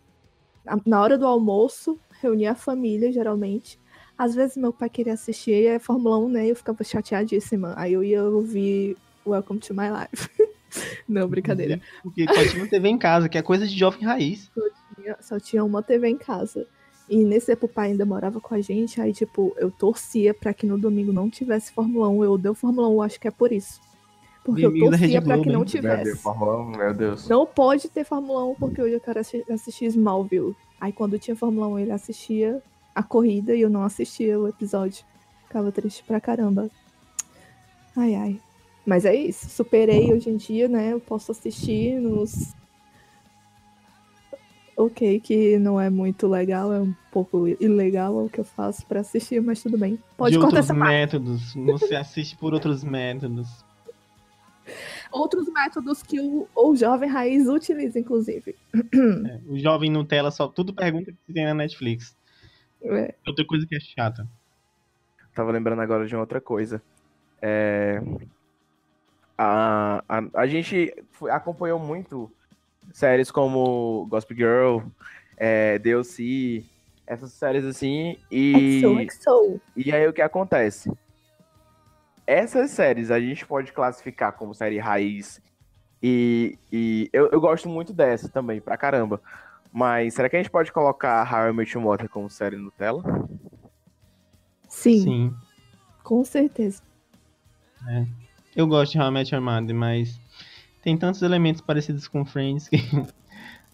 [0.86, 3.78] Na- hora do almoço, reunia a família, geralmente.
[4.18, 6.48] Às vezes meu pai queria assistir a Fórmula 1, né?
[6.48, 7.74] Eu ficava chateadíssima.
[7.78, 10.30] Aí eu ia ouvir Welcome to My Life.
[11.08, 11.80] Não, brincadeira.
[12.02, 14.50] Porque só tinha uma TV em casa, que é coisa de jovem raiz.
[14.96, 16.66] Tinha- Só tinha uma TV em casa.
[17.10, 19.00] E nesse tempo o pai ainda morava com a gente.
[19.02, 22.24] Aí, tipo, eu torcia pra que no domingo não tivesse Fórmula 1.
[22.24, 23.80] Eu odeio Fórmula 1, acho que é por isso.
[24.44, 25.60] Porque eu Inimigo da torcia pra que não?
[25.60, 26.18] Meu Deus, tivesse.
[26.18, 27.28] Fórmula 1, meu Deus.
[27.30, 30.56] Não pode ter Fórmula 1 porque hoje eu quero assi- assistir Smallville.
[30.82, 32.62] Aí quando tinha Fórmula 1 ele assistia
[32.96, 35.06] a corrida e eu não assistia o episódio.
[35.48, 36.70] Ficava triste pra caramba.
[37.96, 38.42] Ai, ai.
[38.86, 39.50] Mas é isso.
[39.50, 40.94] Superei hoje em dia, né?
[40.94, 42.54] Eu posso assistir nos.
[44.76, 49.02] Ok, que não é muito legal, é um pouco ilegal o que eu faço pra
[49.02, 50.00] assistir, mas tudo bem.
[50.18, 50.92] Pode de cortar outros essa parte.
[50.92, 51.54] métodos.
[51.54, 53.64] Você assiste por outros métodos.
[55.12, 58.56] Outros métodos que o, o jovem raiz utiliza, inclusive.
[58.74, 62.16] É, o jovem Nutella só tudo pergunta que tem na Netflix.
[62.82, 63.14] É.
[63.28, 64.28] Outra coisa que é chata.
[65.36, 66.82] Tava lembrando agora de uma outra coisa.
[67.42, 68.02] É,
[69.44, 72.32] A, a, a gente foi- acompanhou muito
[72.94, 74.80] séries como Gospel Girl,
[75.38, 76.64] é, DLC,
[77.06, 79.60] essas séries assim, e, XOXO.
[79.76, 80.92] e aí o que acontece?
[82.26, 85.42] Essas séries a gente pode classificar como série raiz,
[86.02, 89.22] e, e eu, eu gosto muito dessa também, pra caramba.
[89.72, 93.02] Mas será que a gente pode colocar How I Met Your Mother como série Nutella?
[94.70, 95.36] Sim, Sim.
[96.04, 96.82] com certeza.
[98.56, 100.20] Eu gosto de How I Met Your Mother, mas
[100.82, 102.78] tem tantos elementos parecidos com Friends que.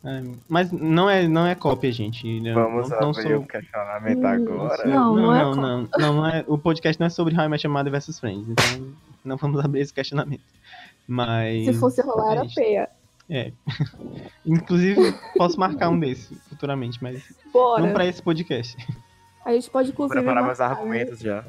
[0.01, 2.25] É, mas não é, não é cópia, gente.
[2.25, 4.85] Eu Vamos não, não abrir sou- o questionamento Hum, agora.
[4.87, 7.49] Não, não é não, não, não, não é- O podcast não é sobre How I
[7.49, 8.93] Met Your Mother versus Friends, então
[9.25, 10.41] não vamos abrir esse questionamento.
[11.05, 11.65] Mas.
[11.65, 12.89] Se fosse rolar, era é, feia.
[13.29, 13.51] É.
[14.45, 17.83] Inclusive, posso marcar um desse futuramente, mas Bora.
[17.83, 18.77] não pra esse podcast.
[19.45, 21.43] A gente pode, Vou inclusive, preparar meus marcar, argumentos já.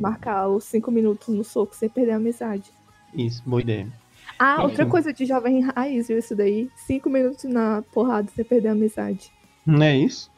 [0.00, 2.72] Marcar os cinco minutos no soco sem perder a amizade.
[3.14, 3.88] Isso, boa ideia.
[4.38, 6.18] Ah, outra coisa de jovem raiz, viu?
[6.18, 6.70] Isso daí.
[6.74, 9.30] Cinco minutos na porrada sem perder a amizade.
[9.66, 10.30] Não é isso?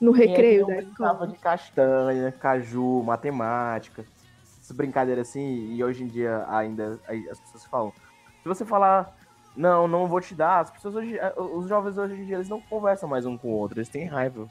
[0.00, 1.26] No é recreio da brincava escola.
[1.26, 4.04] de castanha, caju, matemática,
[4.62, 7.00] essas brincadeiras assim, e hoje em dia ainda
[7.30, 7.92] as pessoas falam.
[8.42, 9.12] Se você falar,
[9.56, 12.48] não, não vou te dar, as pessoas hoje, eh, os jovens hoje em dia, eles
[12.48, 14.48] não conversam mais um com o outro, eles têm raiva.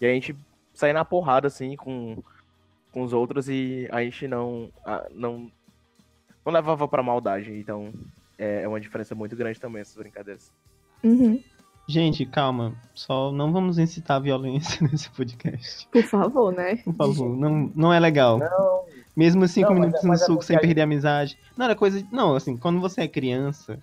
[0.00, 0.34] E a gente
[0.74, 2.20] sai na porrada assim com,
[2.92, 5.50] com os outros e a gente não, ah, não,
[6.44, 7.92] não levava pra maldade, então
[8.38, 10.52] é, é uma diferença muito grande também essas brincadeiras.
[11.02, 11.42] Uhum.
[11.88, 12.74] Gente, calma.
[12.94, 15.88] Só não vamos incitar a violência nesse podcast.
[15.90, 16.76] Por favor, né?
[16.76, 18.38] Por favor, não, não é legal.
[18.38, 18.84] Não,
[19.16, 20.84] Mesmo cinco Não, mas minutos é- no mas é suco porque sem a perder a
[20.84, 21.36] amizade.
[21.56, 22.06] Não, era coisa.
[22.12, 23.78] Não, assim, quando você é criança,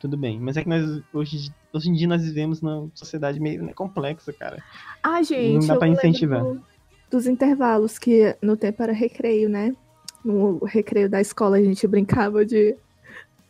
[0.00, 0.40] tudo bem.
[0.40, 4.32] Mas é que nós, hoje, hoje em dia, nós vivemos numa sociedade meio né, complexa,
[4.32, 4.62] cara.
[5.02, 6.42] Ah, gente, Não dá eu pra lembro incentivar.
[6.42, 6.62] do-
[7.10, 9.74] dos intervalos, que no tempo era recreio, né?
[10.24, 12.76] No recreio da escola a gente brincava de.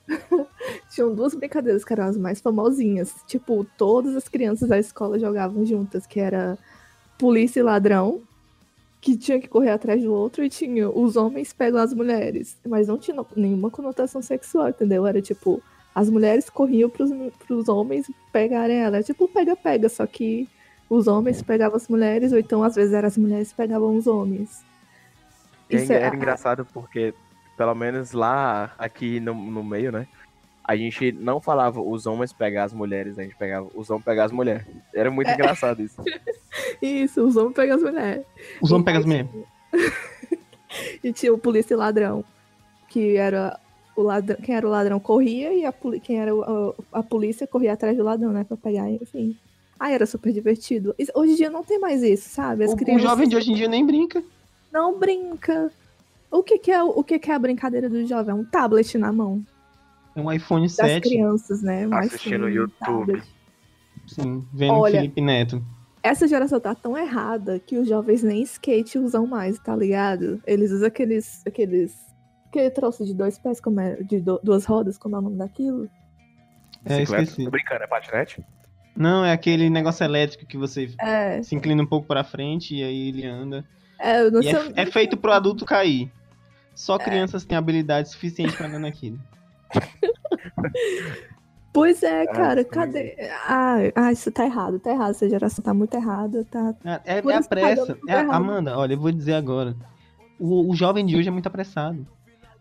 [0.90, 3.14] Tinham duas brincadeiras que eram as mais famosinhas.
[3.26, 6.58] Tipo, todas as crianças da escola jogavam juntas, que era
[7.18, 8.22] polícia e ladrão,
[9.00, 12.56] que tinha que correr atrás do outro, e tinha os homens pegam as mulheres.
[12.66, 15.06] Mas não tinha nenhuma conotação sexual, entendeu?
[15.06, 15.62] Era tipo,
[15.94, 17.10] as mulheres corriam pros,
[17.46, 18.96] pros homens pegarem ela.
[18.96, 20.48] Era tipo pega-pega, só que
[20.88, 24.06] os homens pegavam as mulheres, ou então às vezes eram as mulheres que pegavam os
[24.06, 24.62] homens.
[25.70, 27.14] E Isso era, é- era engraçado porque,
[27.56, 30.06] pelo menos lá, aqui no, no meio, né?
[30.66, 34.24] A gente não falava os homens pegar as mulheres, a gente pegava os homens pegar
[34.24, 34.64] as mulheres.
[34.94, 35.34] Era muito É.
[35.34, 36.00] engraçado isso.
[36.80, 38.24] Isso, os homens pegam as mulheres.
[38.62, 39.28] Os homens pegam as mulheres.
[41.04, 42.24] E tinha o polícia e ladrão,
[42.88, 43.58] que era
[43.94, 47.46] o ladrão, quem era o ladrão corria e a, quem era o- a, a polícia
[47.46, 49.36] corria atrás do ladrão, né, pra pegar, enfim.
[49.78, 50.94] Ah, era super divertido.
[51.14, 52.64] Hoje em dia não tem mais isso, sabe?
[52.64, 54.22] As O, o crianças jovem de hoje em dia nem brinca.
[54.72, 55.70] não brinca.
[56.30, 58.32] O que que é o o que que é a brincadeira do jovem?
[58.32, 59.44] É um tablet na mão
[60.16, 61.00] É um iPhone das 7.
[61.08, 61.86] crianças, né?
[61.86, 62.78] Um Assistindo iPhone, YouTube.
[62.80, 63.22] tablet.
[64.06, 65.62] Sim, vendo Olha, Felipe Neto.
[66.02, 70.40] Essa geração tá tão errada que os jovens nem skate usam mais, tá ligado?
[70.46, 71.42] Eles usam aqueles.
[71.46, 71.94] aqueles.
[72.48, 75.36] aquele troço de dois pés, como é, de du- duas rodas, como é o nome
[75.38, 75.88] daquilo?
[76.84, 77.44] É, esqueci.
[77.44, 78.44] Tô brincando, é patinete?
[78.96, 82.82] Não, é aquele negócio elétrico que você É, se inclina um pouco pra frente e
[82.84, 83.64] aí ele anda.
[83.98, 84.54] é, eu não E sei.
[84.76, 86.10] é, é feito pro adulto cair.
[86.74, 89.18] Só crianças têm habilidade suficiente pra andar naquilo.
[91.72, 93.16] Pois é, cara, cadê?
[93.48, 95.10] Ah, ah, isso tá errado, tá errado.
[95.10, 96.72] Essa geração tá muito errada, tá.
[96.84, 97.98] É, é- é a tá pressa.
[98.08, 98.14] É.
[98.20, 99.74] Amanda, olha, eu vou dizer agora.
[100.38, 102.06] O, o jovem de hoje é muito apressado.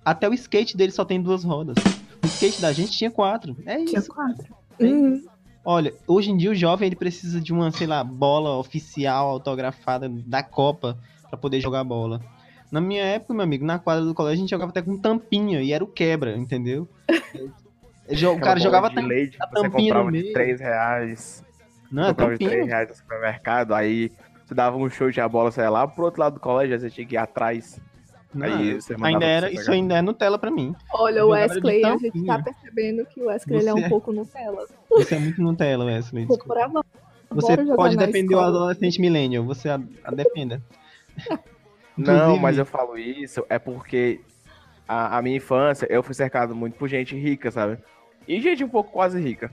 [0.04, 1.76] Até o skate dele só tem duas rodas.
[2.24, 3.56] O skate da gente tinha quatro.
[3.68, 4.10] É Tinha isso.
[4.12, 4.52] quatro.
[4.80, 5.24] Uhum.
[5.66, 10.10] Olha, hoje em dia o jovem ele precisa de uma, sei lá, bola oficial autografada
[10.10, 10.98] da Copa
[11.30, 12.20] pra poder jogar bola.
[12.72, 15.62] Na minha época, meu amigo, na quadra do colégio a gente jogava até com tampinha
[15.62, 16.88] e era o quebra, entendeu?
[18.06, 20.34] O cara jogava de leite a você tampinha no comprava de meio.
[20.34, 21.46] 3 reais.
[21.90, 22.76] Não, é comprava de 3 tampinha.
[22.76, 24.12] reais no supermercado, aí
[24.46, 26.82] você dava um show de a bola, sei lá, pro outro lado do colégio, aí
[26.82, 27.80] você tinha que ir atrás.
[28.34, 29.74] Não, Aí você mandava ainda era, você isso pegar.
[29.76, 30.76] ainda é Nutella pra mim.
[30.94, 33.90] Olha, o de Wesley, a gente tá percebendo que o Wesley é Você um é-
[33.90, 34.66] pouco Nutella.
[34.90, 36.26] Você é muito Nutella, Wesley.
[36.26, 36.84] Desculpa.
[37.32, 40.62] Você pode defender o adolescente millennial, você a, a defenda.
[41.98, 44.20] Não, mas eu falo isso é porque
[44.88, 47.78] a, a minha infância eu fui cercado muito por gente rica, sabe?
[48.28, 49.52] E gente um pouco quase rica.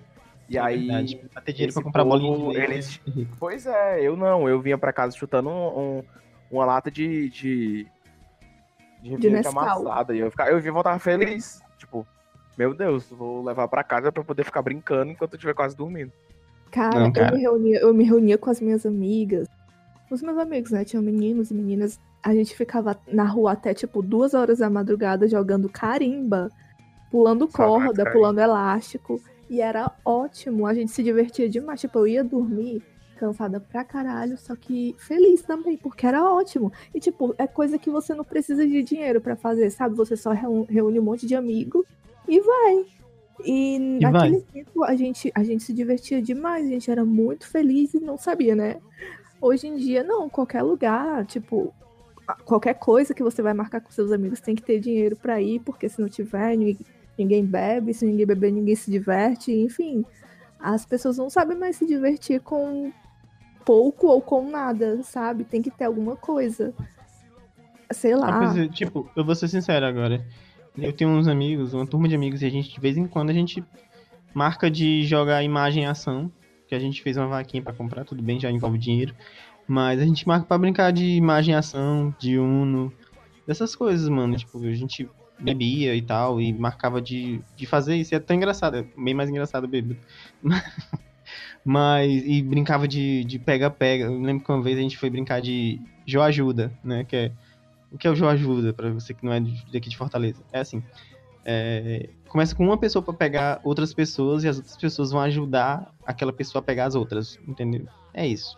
[0.48, 0.78] E É aí.
[0.78, 3.26] verdade, pra ter dinheiro pra comprar bolinha povo, de leite, eles- é.
[3.38, 4.48] Pois é, eu não.
[4.48, 6.02] Eu vinha pra casa chutando um, um-
[6.50, 7.28] uma lata de.
[7.28, 7.86] de.
[9.02, 10.14] De refrigerante amassada.
[10.14, 11.60] E eu, ficava, eu voltar feliz.
[11.78, 12.06] Tipo,
[12.56, 16.12] meu Deus, vou levar pra casa pra poder ficar brincando enquanto eu estiver quase dormindo.
[16.70, 17.28] Cara, Não, cara.
[17.28, 19.48] Eu, me reunia, eu me reunia com as minhas amigas.
[20.10, 20.84] Os meus amigos, né?
[20.84, 21.98] Tinham meninos e meninas.
[22.22, 26.50] A gente ficava na rua até, tipo, duas horas da madrugada jogando carimba,
[27.10, 29.20] pulando corda, pulando elástico.
[29.48, 30.66] E era ótimo.
[30.66, 31.80] A gente se divertia demais.
[31.80, 32.82] Tipo, eu ia dormir
[33.20, 36.72] cansada pra caralho, só que feliz também, porque era ótimo.
[36.94, 39.94] E, tipo, é coisa que você não precisa de dinheiro pra fazer, sabe?
[39.94, 41.84] Você só reúne um monte de amigos
[42.26, 42.86] e vai.
[43.44, 47.92] E, naquele tempo a gente, a gente se divertia demais, a gente era muito feliz
[47.92, 48.76] e não sabia, né?
[49.38, 51.74] Hoje em dia, não, qualquer lugar, tipo,
[52.44, 55.60] qualquer coisa que você vai marcar com seus amigos tem que ter dinheiro pra ir,
[55.60, 56.56] porque se não tiver,
[57.18, 60.04] ninguém bebe, se ninguém beber, ninguém se diverte, enfim.
[60.58, 62.92] As pessoas não sabem mais se divertir com
[63.70, 65.44] pouco ou com nada, sabe?
[65.44, 66.74] Tem que ter alguma coisa.
[67.92, 68.38] Sei Ah, lá.
[68.40, 70.26] pois é, tipo, eu vou ser sincero agora.
[70.76, 73.30] Eu tenho uns amigos, uma turma de amigos, e a gente, de vez em quando,
[73.30, 73.62] a gente
[74.34, 76.32] marca de jogar imagem ação.
[76.66, 79.14] Que a gente fez uma vaquinha pra comprar, tudo bem, já envolve dinheiro.
[79.68, 82.92] Mas a gente marca pra brincar de imagem ação, de Uno,
[83.46, 84.36] dessas coisas, mano.
[84.36, 88.12] Tipo, a gente bebia e tal, e marcava de, de fazer isso.
[88.12, 89.68] E é tão engraçado, é bem mais engraçado.
[90.42, 90.60] Mas,
[91.66, 94.04] e brincava de pega-pega.
[94.04, 97.04] Eu lembro que uma vez a gente foi brincar de Joe Ajuda, né?
[97.04, 97.32] Que é
[97.92, 99.40] o que é o Joe Ajuda, pra você que não é
[99.72, 100.42] daqui de Fortaleza?
[100.52, 100.82] É assim.
[101.44, 105.92] é, começa com uma pessoa pra pegar outras pessoas e as outras pessoas vão ajudar
[106.06, 107.86] aquela pessoa a pegar as outras, entendeu?
[108.14, 108.56] É isso.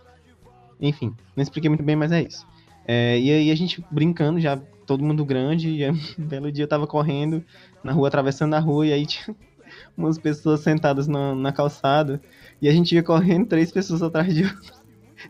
[0.80, 2.46] Enfim, não expliquei muito bem, mas é isso.
[2.86, 6.68] É, e aí a gente brincando, já todo mundo grande, e um belo dia eu
[6.68, 7.42] tava correndo
[7.82, 9.34] na rua, atravessando a rua, e aí tinha
[9.96, 12.20] umas pessoas sentadas na, na calçada,
[12.62, 14.82] e a gente ia correndo, três pessoas atrás de outras,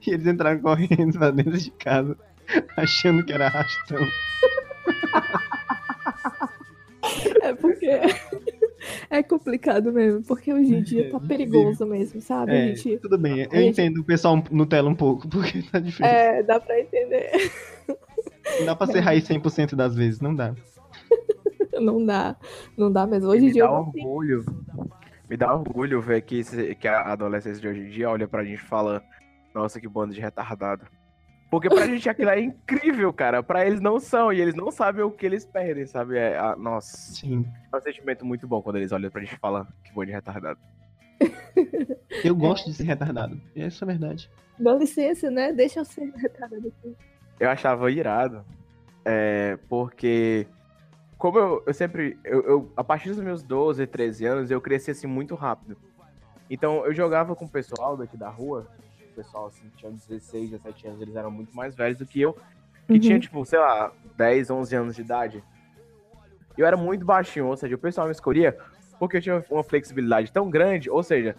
[0.06, 2.16] e eles entraram correndo pra dentro de casa,
[2.76, 4.06] achando que era arrastão.
[7.42, 7.88] É porque
[9.10, 12.52] é complicado mesmo, porque hoje em dia tá perigoso mesmo, sabe?
[12.52, 16.04] É, a gente tudo bem, eu entendo o pessoal Nutella um pouco, porque tá difícil.
[16.04, 17.50] é, dá pra entender.
[18.58, 20.54] Não dá pra ser raiz 100% das vezes, não dá.
[21.80, 22.36] Não dá,
[22.76, 23.30] não dá mesmo.
[23.30, 24.44] Hoje em dia dá orgulho.
[25.32, 28.44] Me dá orgulho ver que, esse- que a adolescência de hoje em dia olha pra
[28.44, 29.02] gente e fala:
[29.54, 30.84] Nossa, que bando de retardado.
[31.50, 33.42] Porque pra gente aquilo é incrível, cara.
[33.42, 34.30] Pra eles não são.
[34.30, 36.18] E eles não sabem o que eles perdem, sabe?
[36.18, 37.14] É, a- nossa.
[37.14, 37.46] Sim.
[37.72, 40.12] É um sentimento muito bom quando eles olham pra gente e falam que bando de
[40.12, 40.60] retardado.
[42.22, 43.40] Eu gosto de ser retardado.
[43.56, 44.30] Essa é a verdade.
[44.58, 45.50] Dá licença, né?
[45.50, 46.94] Deixa eu ser retardada aqui.
[47.40, 48.44] eu achava irado.
[49.02, 50.46] É, porque.
[51.22, 52.18] Como eu, eu sempre.
[52.24, 55.76] Eu, eu- a partir dos meus 12, 13 anos, eu cresci assim muito rápido.
[56.50, 58.66] Então eu jogava com o pessoal daqui da rua.
[59.12, 62.32] O pessoal assim, tinha 16, 17 anos, eles eram muito mais velhos do que eu.
[62.88, 62.98] Que Uhum.
[62.98, 65.44] tinha, tipo, sei lá, 10, 11 anos de idade.
[66.58, 68.58] Eu era muito baixinho, ou seja, o pessoal me escolhia
[68.98, 71.36] porque eu tinha uma flexibilidade tão grande, ou seja,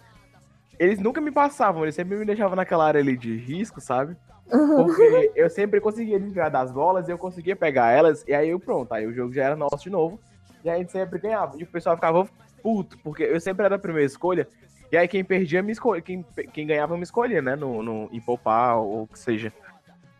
[0.78, 4.16] eles nunca me passavam, eles sempre me deixavam naquela área ali de risco, sabe?
[4.48, 8.92] Porque eu sempre conseguia desviar das bolas, eu conseguia pegar elas, e aí eu pronto,
[8.92, 10.20] aí o jogo já era nosso de novo,
[10.62, 11.56] e aí a gente sempre ganhava.
[11.58, 12.28] E o pessoal ficava
[12.62, 14.46] puto, porque eu sempre era a primeira escolha,
[14.92, 17.56] e aí quem perdia me escolhia, quem, quem ganhava me escolhia, né?
[17.56, 19.52] No, no, em poupar ou o que seja.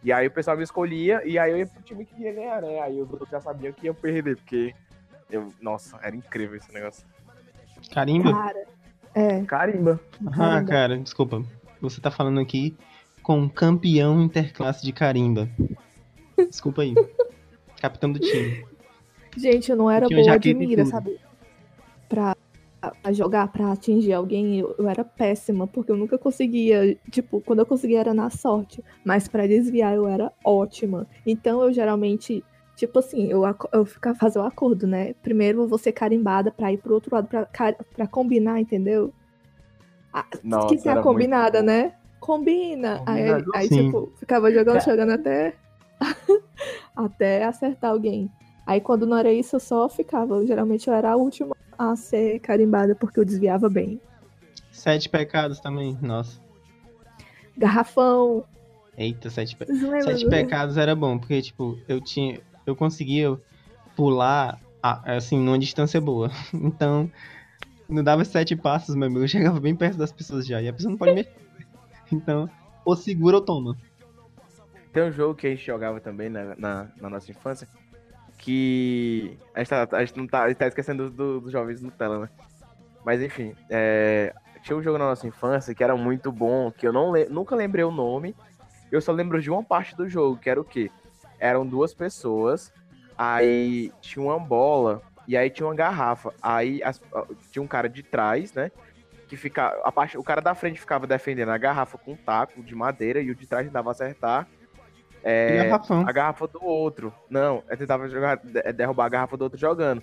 [0.03, 2.61] E aí o pessoal me escolhia, e aí eu ia pro time que ia ganhar,
[2.61, 2.81] né?
[2.81, 4.75] Aí os outros já sabiam que ia perder, porque
[5.31, 5.49] eu.
[5.61, 7.07] Nossa, era incrível esse negócio.
[7.93, 8.33] Carimba?
[8.33, 8.65] Cara,
[9.15, 9.45] é.
[9.45, 10.01] Carimba.
[10.27, 10.71] Ah, Carimba.
[10.71, 11.43] cara, desculpa.
[11.81, 12.77] Você tá falando aqui
[13.25, 15.49] com um campeão interclasse de carimba.
[16.37, 16.95] Desculpa aí.
[17.81, 18.65] Capitão do time.
[19.37, 21.19] Gente, eu não era boa de mira, sabe?
[22.07, 22.37] Pra,
[22.81, 26.97] pra jogar, pra atingir alguém, eu, eu era péssima, porque eu nunca conseguia.
[27.11, 28.85] Tipo, quando eu conseguia era na sorte.
[29.03, 31.07] Mas pra desviar eu era ótima.
[31.27, 32.45] Então eu geralmente.
[32.77, 35.15] Tipo assim, eu, eu ficava fazer o acordo, né?
[35.23, 39.15] Primeiro eu vou ser carimbada pra ir pro outro lado pra, pra combinar, entendeu?
[40.43, 41.95] Nossa, que era combinada, né?
[42.25, 43.03] Combina.
[43.05, 45.55] Aí, Combinado, aí tipo, ficava jogando, jogando até.
[46.97, 48.31] até acertar alguém.
[48.67, 50.45] Aí quando não era isso, eu só ficava.
[50.47, 54.01] Geralmente eu era a última a ser carimbada, porque eu desviava bem.
[54.73, 56.41] Sete pecados também, nossa.
[57.59, 58.43] Garrafão.
[58.97, 60.01] Eita, sete lembram?
[60.03, 62.41] Sete do- pecados era bom, porque, tipo, eu tinha.
[62.65, 63.37] Eu conseguia
[63.95, 66.31] pular, assim, numa distância boa.
[66.55, 67.11] Então,
[67.87, 69.25] não dava sete passos, meu amigo.
[69.25, 70.63] Eu chegava bem perto das pessoas já.
[70.63, 71.45] E a pessoa não pode mexer.
[72.15, 72.49] Então,
[72.85, 73.77] ou segura ou toma.
[74.93, 77.67] Tem um jogo que a gente jogava também na, na, na nossa infância.
[78.39, 79.37] Que.
[79.55, 82.29] A gente, tá, a gente não tá, gente tá esquecendo do- dos jovens Nutella, né?
[83.05, 86.93] Mas enfim, é, tinha um jogo na nossa infância que era muito bom, que eu
[86.93, 88.35] não le- nunca lembrei o nome.
[88.91, 90.91] Eu só lembro de uma parte do jogo, que era o quê?
[91.39, 92.73] Eram duas pessoas,
[93.19, 96.33] aí tinha uma bola e aí tinha uma garrafa.
[96.41, 97.03] Aí as-
[97.51, 98.71] tinha um cara de trás, né?
[99.35, 102.63] Que fica, a parte, o cara da frente ficava defendendo a garrafa com um taco
[102.63, 104.47] de madeira e o de trás tentava acertar.
[105.25, 105.69] É,
[106.09, 107.13] a garrafa do outro.
[107.29, 110.03] Não, eu tentava jogar, de- derrubar a garrafa do outro jogando.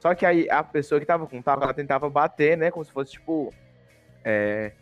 [0.00, 2.70] Só que aí a pessoa que tava com o taco, ela tentava bater, né?
[2.70, 3.54] Como se fosse tipo.
[4.24, 4.72] É,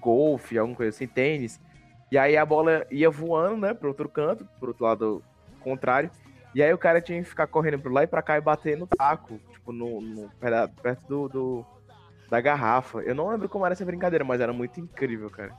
[0.00, 1.58] golfe, alguma coisa assim, tênis.
[2.12, 3.72] E aí a bola ia voando, né?
[3.72, 5.24] Pro outro canto, pro outro lado
[5.60, 6.10] contrário.
[6.54, 8.76] E aí o cara tinha que ficar correndo pra lá e pra cá e bater
[8.76, 9.38] no taco.
[9.50, 11.66] Tipo, no, no- perto perto do, do-
[12.30, 13.00] da garrafa.
[13.00, 15.52] Eu não lembro como era essa brincadeira, mas era muito incrível, cara.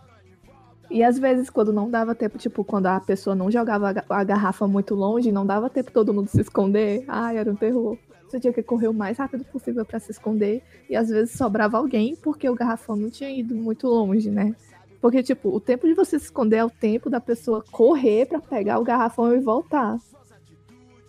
[0.89, 4.05] E às vezes, quando não dava tempo, tipo, quando a pessoa não jogava a ga-
[4.07, 7.03] a garrafa muito longe, não dava tempo todo mundo se esconder.
[7.07, 7.97] Ai, era um terror.
[8.27, 10.61] Você tinha que correr o mais rápido possível pra se esconder.
[10.89, 14.55] E às vezes sobrava alguém porque o garrafão não tinha ido muito longe, né?
[15.01, 18.39] Porque, tipo, o tempo de você se esconder é o tempo da pessoa correr pra
[18.39, 19.97] pegar o garrafão e voltar.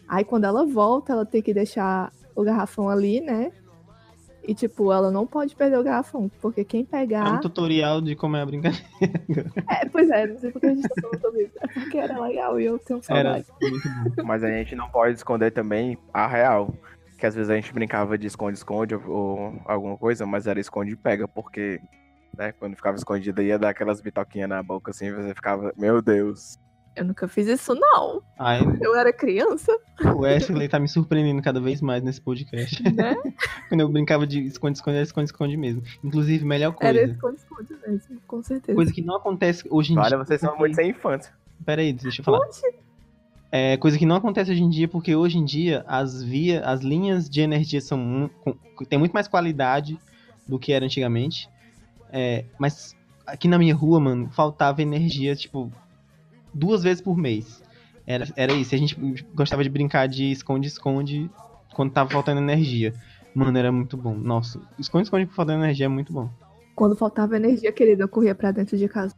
[0.08, 3.50] Aí quando ela volta, ela tem que deixar o garrafão ali, né?
[4.46, 7.40] E, tipo, ela não pode perder o garrafão, porque quem É um pegar.
[7.40, 8.82] tutorial de como é a brincadeira.
[9.68, 11.52] É, pois é, não sei porque a gente tá falando sobre isso.
[11.60, 13.46] É porque era legal e eu tenho Era saudade.
[14.16, 14.22] bom.
[14.24, 16.72] Mas a gente não pode esconder também a real.
[17.18, 20.92] Que às vezes a gente brincava de esconde-esconde ou, ou alguma coisa, mas era esconde
[20.92, 21.80] e pega, porque,
[22.36, 26.58] né, quando ficava escondida ia dar aquelas bitoquinhas na boca assim, você ficava, meu Deus.
[26.96, 28.22] Eu nunca fiz isso, não.
[28.38, 29.70] Ai, Eu era criança,
[30.02, 32.82] o Wesley tá me surpreendendo cada vez mais nesse podcast.
[32.82, 33.14] né?
[33.68, 35.82] Quando eu brincava de esconde-esconde, era esconde-esconde mesmo.
[36.02, 37.12] Inclusive, melhor Era coisa.
[37.12, 38.74] esconde-esconde mesmo, com certeza.
[38.74, 40.18] Coisa que não acontece hoje em Olha, dia.
[40.18, 41.32] vocês são muito sem infância.
[41.66, 42.40] Pera aí, deixa eu falar.
[43.52, 46.80] É, coisa que não acontece hoje em dia, porque hoje em dia as via, as
[46.80, 48.28] linhas de energia são
[48.88, 49.98] tem muito mais qualidade
[50.48, 51.48] do que era antigamente.
[52.12, 55.70] É, mas aqui na minha rua, mano, faltava energia, tipo,
[56.56, 57.62] duas vezes por mês.
[58.06, 58.74] Era, era isso.
[58.74, 58.96] A gente
[59.34, 61.30] gostava de brincar de esconde-esconde
[61.74, 62.94] quando tava faltando energia.
[63.34, 64.14] Mano, era muito bom.
[64.14, 66.30] Nossa, esconde-esconde por faltando energia é muito bom.
[66.74, 69.14] Quando faltava energia, querida, eu corria pra dentro de casa.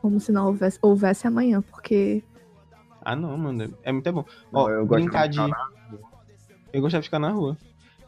[0.00, 2.22] Como se não houvesse, houvesse amanhã, porque.
[3.02, 4.24] Ah, não, mano, é muito bom.
[4.52, 5.52] Não, Ó, eu brincar de de.
[6.72, 7.56] Eu gostava de ficar na rua.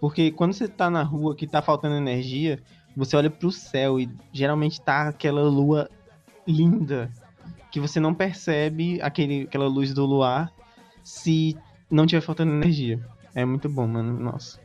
[0.00, 2.60] Porque quando você tá na rua que tá faltando energia,
[2.96, 5.88] você olha pro céu e geralmente tá aquela lua
[6.46, 7.10] linda.
[7.72, 10.52] Que você não percebe aquele, aquela luz do luar
[11.02, 11.56] se
[11.90, 13.00] não tiver faltando energia.
[13.34, 14.12] É muito bom, mano.
[14.20, 14.60] Nossa.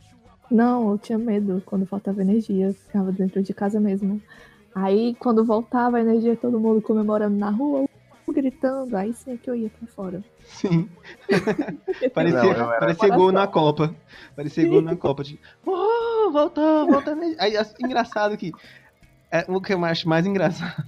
[0.51, 4.21] Não, eu tinha medo quando faltava energia, eu ficava dentro de casa mesmo.
[4.75, 7.87] Aí, quando voltava a energia, todo mundo comemorando na rua,
[8.29, 10.23] gritando, aí sim é que eu ia pra fora.
[10.45, 10.89] Sim.
[12.13, 13.95] Parecia, Não, era- parecia gol na Copa.
[14.35, 15.23] Parecia gol na Copa.
[15.23, 17.13] Tipo, oh, voltou, voltou.
[17.13, 17.37] energia.
[17.39, 18.51] Aí, assim, engraçado que.
[19.31, 20.85] É, o que eu acho mais engraçado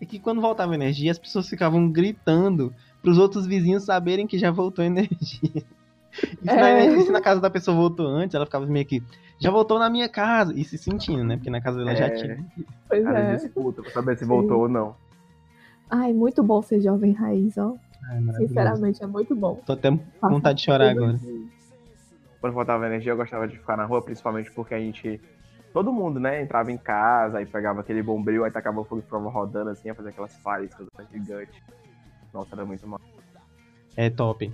[0.00, 2.72] é que quando voltava energia, as pessoas ficavam gritando
[3.02, 5.62] pros outros vizinhos saberem que já voltou energia.
[6.42, 6.86] E se, na, É.
[6.86, 9.02] e se na casa da pessoa voltou antes, ela ficava meio que.
[9.40, 10.52] Já voltou na minha casa.
[10.56, 11.36] E se sentindo, né?
[11.36, 12.10] Porque na casa dela já É.
[12.10, 12.44] tinha.
[12.88, 13.34] Pois Era é.
[13.36, 14.94] disputa pra saber se voltou ou não.
[15.90, 17.74] Ai, muito bom ser jovem raiz, ó.
[18.08, 18.22] Ai.
[18.36, 19.60] Sinceramente, é muito bom.
[19.66, 21.18] Tô até com vontade de chorar agora.
[22.40, 25.20] Quando faltava energia, eu gostava de ficar na rua, principalmente porque a gente.
[25.74, 26.40] Todo mundo, né?
[26.40, 29.88] Entrava em casa, aí pegava aquele bombril, aí tacava o fogo e ficava rodando assim,
[29.88, 31.60] ia fazer aquelas faíscas gigantes.
[32.32, 33.00] Nossa, era muito mal.
[33.96, 34.52] É top.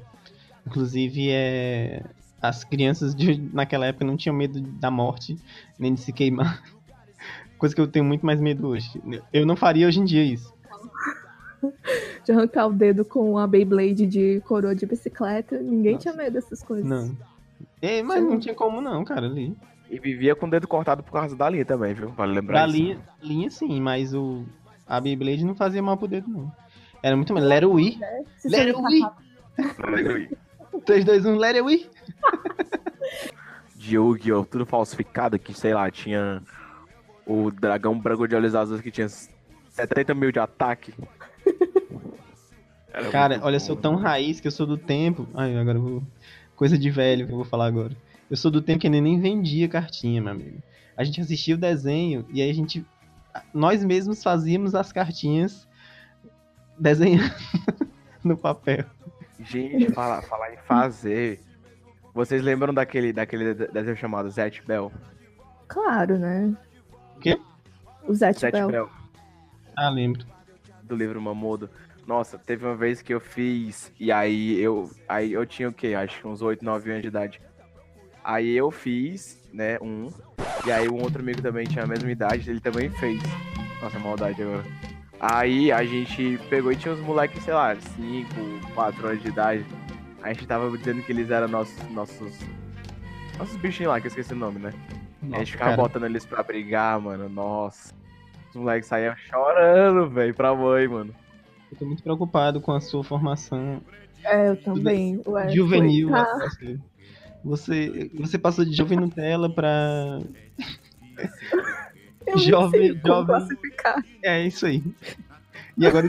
[0.66, 2.02] Inclusive, é...
[2.40, 3.38] as crianças de...
[3.52, 5.36] naquela época não tinham medo da morte,
[5.78, 6.62] nem de se queimar.
[7.58, 8.90] Coisa que eu tenho muito mais medo hoje.
[9.30, 10.54] Eu não faria hoje em dia isso.
[12.24, 15.58] De arrancar o dedo com a Beyblade de coroa de bicicleta.
[15.58, 16.86] Ninguém tinha medo dessas coisas.
[16.88, 17.16] Não.
[17.80, 19.56] É, mas não tinha como não, cara, ali.
[19.90, 22.10] E vivia com o dedo cortado por causa da linha também, viu?
[22.10, 22.76] Vale lembrar Da isso.
[22.76, 24.44] linha, linha sim, mas o...
[24.86, 26.50] a Beyblade não fazia mal pro dedo, não.
[27.02, 27.48] Era muito melhor.
[27.48, 27.98] Let it.
[28.36, 30.38] Se Let it ir.
[30.86, 31.90] 3, 2, 1, let it ir.
[33.74, 34.44] de Yu-Gi-Oh!
[34.44, 36.40] tudo falsificado, que sei lá, tinha
[37.26, 40.94] o dragão branco de olhos azuis que tinha 70 mil de ataque.
[42.92, 43.82] Era Cara, olha, eu bom, sou mano.
[43.82, 45.26] tão raiz que eu sou do tempo.
[45.34, 46.02] Ai, agora eu vou.
[46.56, 47.96] Coisa de velho que eu vou falar agora.
[48.30, 50.62] Eu sou do tempo que nem, nem vendia cartinha, meu amigo.
[50.96, 52.84] A gente assistia o desenho e aí a gente.
[53.54, 55.66] Nós mesmos fazíamos as cartinhas
[56.78, 57.32] desenhando
[58.24, 58.84] no papel.
[59.40, 61.40] Gente, falar falar em fazer.
[62.12, 64.92] Vocês lembram daquele, daquele de- desenho chamado Zet Bell?
[65.68, 66.52] Claro, né?
[67.16, 67.40] O quê?
[68.06, 68.68] O Zet Zet Bell.
[68.68, 68.90] Bell,
[69.76, 70.26] Ah, lembro.
[70.82, 71.70] do livro Mamodo.
[72.06, 74.90] Nossa, teve uma vez que eu fiz, e aí eu.
[75.08, 75.94] Aí eu tinha o quê?
[75.94, 77.40] Acho que uns 8, 9 anos de idade.
[78.22, 80.08] Aí eu fiz, né, um.
[80.66, 83.20] E aí um outro amigo também tinha a mesma idade, ele também fez.
[83.82, 84.64] Nossa, maldade agora.
[85.18, 88.28] Aí a gente pegou e tinha uns moleques, sei lá, 5,
[88.74, 89.64] 4 anos de idade.
[90.22, 91.88] A gente tava dizendo que eles eram nossos.
[91.90, 92.38] nossos.
[93.38, 94.72] Nossos bichinhos lá, que eu esqueci o nome, né?
[95.22, 95.82] a Nossa, gente ficava cara.
[95.82, 97.28] botando eles pra brigar, mano.
[97.28, 97.94] Nossa.
[98.50, 101.14] Os moleques saíam chorando, velho, pra mãe, mano.
[101.72, 103.80] Eu tô muito preocupado com a sua formação
[104.24, 105.22] É, eu também.
[105.26, 106.10] Ué, juvenil.
[106.10, 106.26] tá.
[106.36, 106.80] Wesley.
[107.44, 110.18] Você, você passou de jovem Nutella pra.
[112.26, 113.26] Eu Jovem- sei como jovem.
[113.26, 114.04] classificar.
[114.22, 114.82] É isso aí.
[115.78, 116.08] E agora.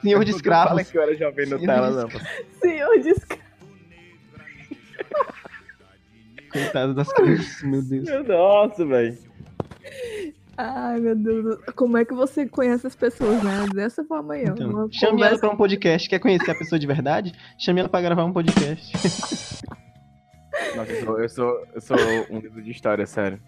[0.00, 0.90] Senhor de Não fala escravos.
[0.90, 2.20] que eu era jovem Senhor Nutella, de não.
[2.60, 3.38] Senhor de escra-
[6.52, 8.08] Coitado das crianças, meu Deus.
[8.28, 9.18] Nossa, velho.
[10.56, 11.58] Ai, meu Deus.
[11.74, 13.66] Como é que você conhece as pessoas, né?
[13.74, 14.44] Dessa forma aí.
[14.44, 16.08] Então, chame ela conversa- pra um podcast.
[16.08, 17.32] Quer conhecer a pessoa de verdade?
[17.58, 18.92] Chame ela pra gravar um podcast.
[20.76, 21.96] Nossa, eu sou, eu sou, eu sou
[22.30, 23.40] um livro de história, sério.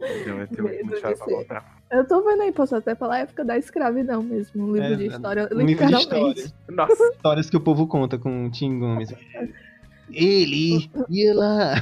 [0.00, 1.64] Eu tenho muita de história pra.
[1.90, 4.64] Eu tô vendo aí, posso até falar a época da escravidão mesmo.
[4.64, 6.44] Um livro É, de história, um livro de história.
[6.68, 9.12] Nossa, Histórias que o povo conta com o Tim Gomes.
[10.10, 11.74] Ele ia lá.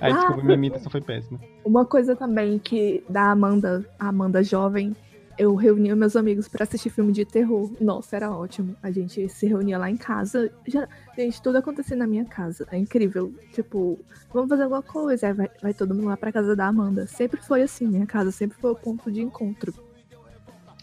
[0.00, 1.40] Ai, desculpa, minha imitação foi péssima.
[1.64, 4.94] Uma coisa também que da Amanda, a Amanda jovem,
[5.38, 7.70] eu reunia meus amigos pra assistir filme de terror.
[7.80, 8.74] Nossa, era ótimo.
[8.82, 10.52] A gente se reunia lá em casa.
[10.66, 12.66] Já, gente, tudo acontecia na minha casa.
[12.72, 13.32] É incrível.
[13.52, 13.98] Tipo,
[14.32, 15.28] vamos fazer alguma coisa.
[15.28, 17.06] Aí vai, vai todo mundo lá pra casa da Amanda.
[17.06, 19.72] Sempre foi assim, minha casa sempre foi o ponto de encontro.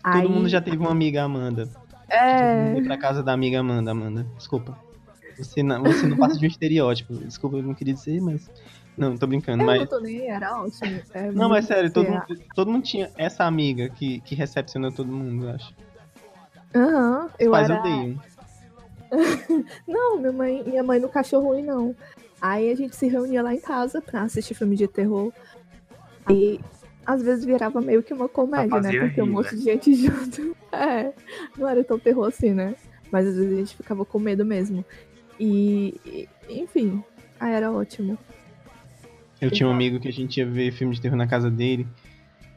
[0.01, 1.69] Todo mundo já teve uma amiga Amanda.
[2.07, 2.71] É.
[2.73, 4.25] Vou pra casa da amiga Amanda, Amanda.
[4.37, 4.77] Desculpa.
[5.37, 7.13] Você não, você não passa de um estereótipo.
[7.15, 8.49] Desculpa, eu não queria dizer, mas.
[8.97, 9.79] Não, tô brincando, Eu mas.
[9.79, 11.01] não tô nem era ótimo.
[11.13, 12.25] É Não, mas sério, todo mundo,
[12.55, 15.73] todo mundo tinha essa amiga que, que recepciona todo mundo, eu acho.
[16.75, 17.79] Aham, eu Pais era.
[17.79, 18.19] odeiam.
[19.87, 21.95] Não, minha mãe, minha mãe não cachorro ruim, não.
[22.41, 25.31] Aí a gente se reunia lá em casa pra assistir filme de terror.
[26.29, 26.59] E
[27.05, 28.99] às vezes virava meio que uma comédia, né?
[28.99, 30.55] Porque um monte de gente junto.
[30.71, 31.13] É,
[31.57, 32.75] não era tão terror assim, né?
[33.11, 34.83] Mas às vezes a gente ficava com medo mesmo.
[35.39, 37.01] E, e- enfim,
[37.39, 38.17] aí era ótimo.
[39.41, 41.87] Eu tinha um amigo que a gente ia ver filme de terror na casa dele.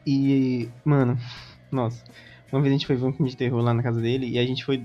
[0.05, 1.17] E, mano,
[1.71, 2.03] nossa.
[2.51, 4.39] Uma vez a gente foi ver um filme de terror lá na casa dele e
[4.39, 4.83] a gente foi.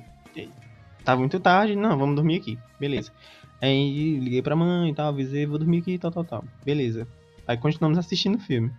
[1.04, 2.58] Tava muito tarde, não, vamos dormir aqui.
[2.78, 3.12] Beleza.
[3.60, 6.44] Aí liguei pra mãe e tal, avisei, vou dormir aqui, tal, tal, tal.
[6.64, 7.06] Beleza.
[7.46, 8.70] Aí continuamos assistindo o filme.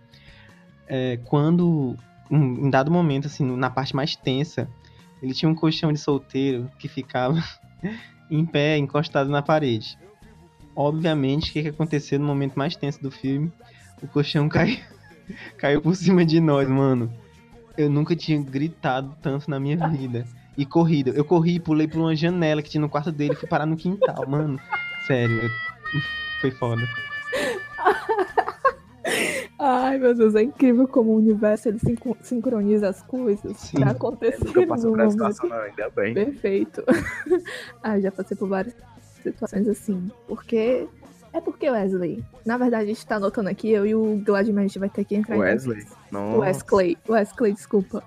[0.86, 1.96] É, quando,
[2.30, 4.68] em dado momento, assim, na parte mais tensa,
[5.22, 7.42] ele tinha um colchão de solteiro que ficava
[8.30, 9.98] em pé, encostado na parede.
[10.76, 13.50] Obviamente, o que, que aconteceu no momento mais tenso do filme?
[14.02, 14.76] O colchão caiu,
[15.56, 17.10] caiu por cima de nós, mano.
[17.78, 20.26] Eu nunca tinha gritado tanto na minha vida.
[20.56, 21.10] E corrido.
[21.10, 23.66] Eu corri e pulei por uma janela que tinha no quarto dele e fui parar
[23.66, 24.58] no quintal, mano.
[25.06, 25.50] Sério, eu-
[26.40, 26.82] foi foda.
[29.58, 33.78] Ai, meu Deus, é incrível como o universo ele sincro- sincroniza as coisas Sim.
[33.80, 36.14] pra acontecer nunca passou no por essa momento situação, não, ainda bem.
[36.14, 36.84] Perfeito.
[37.82, 38.74] ah, já passei por várias
[39.32, 40.10] situações assim.
[40.26, 40.86] Porque.
[41.32, 42.24] É porque Wesley.
[42.46, 45.04] Na verdade, a gente tá anotando aqui, eu e o Gladman a gente vai ter
[45.04, 45.86] que entrar em Wesley?
[46.10, 46.38] Não.
[46.38, 46.96] Wesley.
[47.06, 48.02] Wesley, desculpa.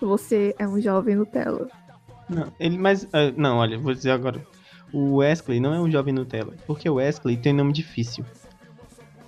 [0.00, 1.68] Você é um jovem Nutella.
[2.28, 4.40] Não, ele, mas, ah, não, olha, vou dizer agora.
[4.92, 8.24] O Wesley não é um jovem Nutella, porque o Wesley tem nome difícil.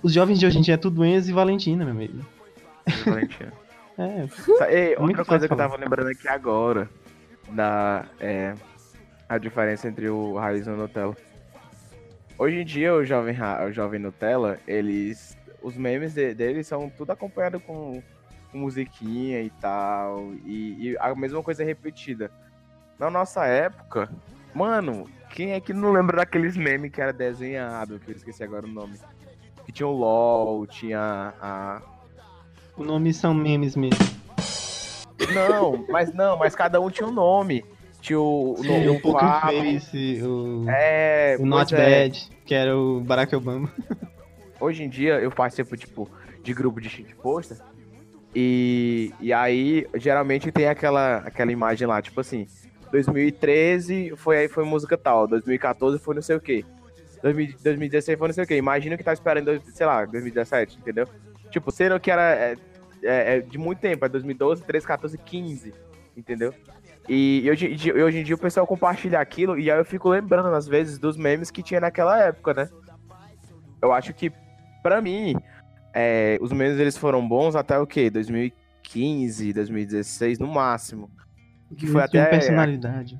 [0.01, 2.25] Os jovens de hoje em dia é tudo Enzo e Valentina, meu amigo.
[3.05, 3.53] Valentina.
[3.99, 4.27] É,
[4.59, 6.87] Tá, Ei, outra coisa que eu tava lembrando aqui agora,
[7.49, 8.53] da, é,
[9.27, 11.15] a diferença entre o Raiz e o Nutella.
[12.37, 13.35] Hoje em dia, o jovem,
[13.67, 18.01] o jovem Nutella, eles, os memes de- deles são tudo acompanhado com,
[18.51, 22.31] com musiquinha e tal, e, e a mesma coisa repetida.
[22.99, 24.09] Na nossa época,
[24.53, 28.65] mano, quem é que não lembra daqueles memes que era desenhado, que eu esqueci agora
[28.65, 28.99] o nome?
[29.65, 31.81] Que tinha o LOL, tinha a,
[32.77, 33.97] o nome são memes mesmo.
[35.33, 37.65] Não, mas não, mas cada um tinha um nome.
[38.01, 41.77] Tinha o, o, Sim, o Face, o, É, o Not é.
[42.03, 43.71] Bad, que era o Barack Obama.
[44.59, 46.09] hoje em dia eu participo, tipo,
[46.43, 47.57] de grupo de shitposter.
[48.35, 52.45] E, e aí, geralmente tem aquela, aquela imagem lá, tipo assim,
[52.91, 56.63] 2013 foi aí foi música tal, 2014 foi não sei o quê.
[57.23, 58.57] 2000 2016 foi não sei o quê.
[58.57, 61.07] Imagina o que tá esperando, sei lá, 2017, entendeu?
[61.49, 62.55] Tipo, sendo que era é,
[63.03, 65.73] é- é de muito tempo, é 2012, 13, 14, 15,
[66.15, 66.53] entendeu?
[67.07, 69.77] E, e hoje, em dia- e hoje em dia o pessoal compartilha aquilo e aí
[69.79, 72.69] eu fico lembrando, às vezes, dos memes que tinha naquela época, né?
[73.81, 74.31] Eu acho que,
[74.83, 75.35] pra mim,
[75.93, 78.09] é, os memes eles foram bons até o quê?
[78.09, 81.09] 2015, 2016, no máximo.
[81.77, 82.25] Que foi Eles até.
[82.25, 83.19] personalidade.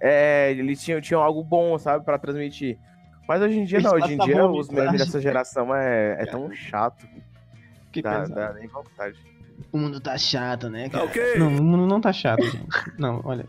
[0.00, 2.78] É, eles tinham, tinham algo bom, sabe, pra transmitir.
[3.26, 6.26] Mas hoje em dia Eles não, hoje em dia os memes dessa geração é, é
[6.26, 7.06] tão chato.
[7.90, 8.34] Que Dá, pesado.
[8.34, 9.18] dá nem vontade.
[9.72, 11.04] O mundo tá chato, né, cara?
[11.04, 11.38] ok.
[11.38, 12.68] Não, o mundo não tá chato, gente.
[12.98, 13.46] Não, olha.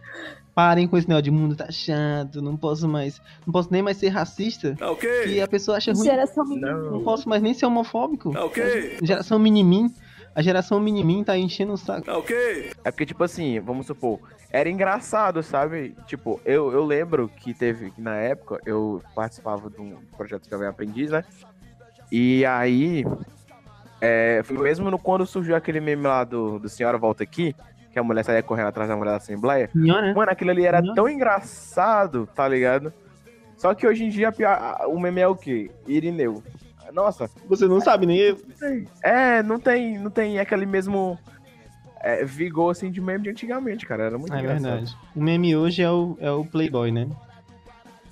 [0.53, 3.21] Parem com esse negócio de mundo tá chato, não posso mais.
[3.45, 4.75] Não posso nem mais ser racista.
[4.75, 5.23] Tá ok.
[5.25, 6.03] Que a pessoa acha ruim.
[6.03, 6.73] Geração menina.
[6.73, 8.31] Não posso mais nem ser homofóbico.
[8.31, 8.97] Tá ok.
[9.03, 9.93] Geração minimin.
[10.33, 12.05] A geração minimin tá enchendo o saco.
[12.05, 12.71] Tá ok.
[12.83, 14.19] É porque, tipo assim, vamos supor,
[14.51, 15.95] era engraçado, sabe?
[16.05, 20.67] Tipo, eu, eu lembro que teve, que na época, eu participava de um projeto Jovem
[20.67, 21.23] Aprendiz, né?
[22.11, 23.03] E aí,
[24.01, 27.55] é, foi mesmo no, quando surgiu aquele meme lá do, do Senhora Volta Aqui,
[27.91, 29.69] que a mulher saía correndo atrás da mulher da Assembleia.
[29.71, 30.93] Senhora, Mano, aquilo ali era Não.
[30.93, 32.93] tão engraçado, tá ligado?
[33.57, 35.71] Só que hoje em dia a o meme é o quê?
[35.87, 36.43] Irineu.
[36.93, 38.37] Nossa, você não sabe nem.
[39.03, 41.17] é, não tem, não tem aquele mesmo
[41.99, 44.03] é, vigor assim de meme de antigamente, cara.
[44.03, 44.61] Era muito É engraçado.
[44.63, 44.97] verdade.
[45.15, 47.07] O meme hoje é o, é o Playboy, né?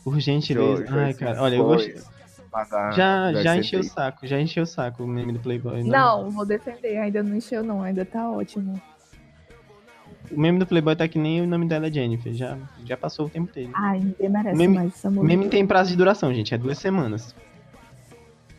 [0.03, 0.85] Por gentileza.
[0.85, 1.95] Show, Ai, cara, olha, eu gostei.
[2.55, 5.83] Pagar Já, já encheu o saco, já encheu o saco o meme do Playboy.
[5.83, 6.95] Não, vou defender.
[6.97, 7.81] Ainda não encheu, não.
[7.83, 8.81] Ainda tá ótimo.
[10.31, 13.25] O meme do Playboy tá que nem o nome dela é Jennifer, já, já passou
[13.25, 13.71] o tempo dele.
[13.73, 15.27] Ai, ninguém merece Meme- mais essa O música.
[15.27, 17.35] meme tem prazo de duração, gente, é duas semanas.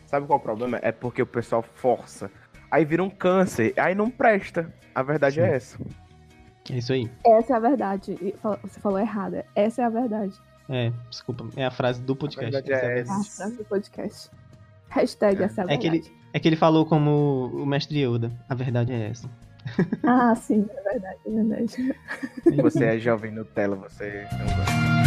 [0.05, 0.79] Sabe qual é o problema?
[0.83, 2.29] É porque o pessoal força.
[2.69, 4.71] Aí vira um câncer, aí não presta.
[4.93, 5.41] A verdade Sim.
[5.41, 5.77] é essa.
[6.69, 7.09] É isso aí.
[7.25, 8.15] Essa é a verdade.
[8.61, 9.43] Você falou errada.
[9.55, 10.33] Essa é a verdade.
[10.69, 12.55] É, desculpa, é a frase do podcast.
[12.55, 13.01] é a é.
[13.01, 14.29] A frase do podcast.
[14.89, 16.03] Hashtag é a É que, ele,
[16.33, 18.31] é que ele falou como o mestre Yoda.
[18.49, 19.29] A verdade é essa.
[20.03, 20.65] Ah, sim.
[20.69, 21.95] É verdade, é verdade.
[22.61, 24.97] Você é jovem Nutella, você não gosta.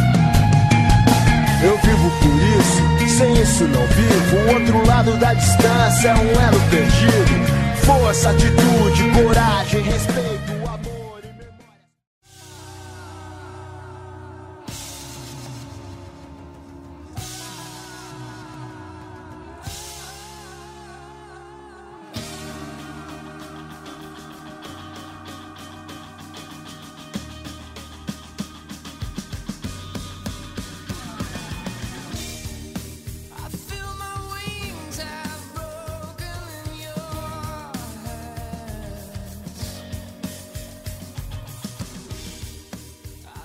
[1.63, 4.37] Eu vivo por isso, sem isso não vivo.
[4.37, 7.61] O outro lado da distância é um elo perdido.
[7.85, 10.30] Força, atitude, coragem, respeito,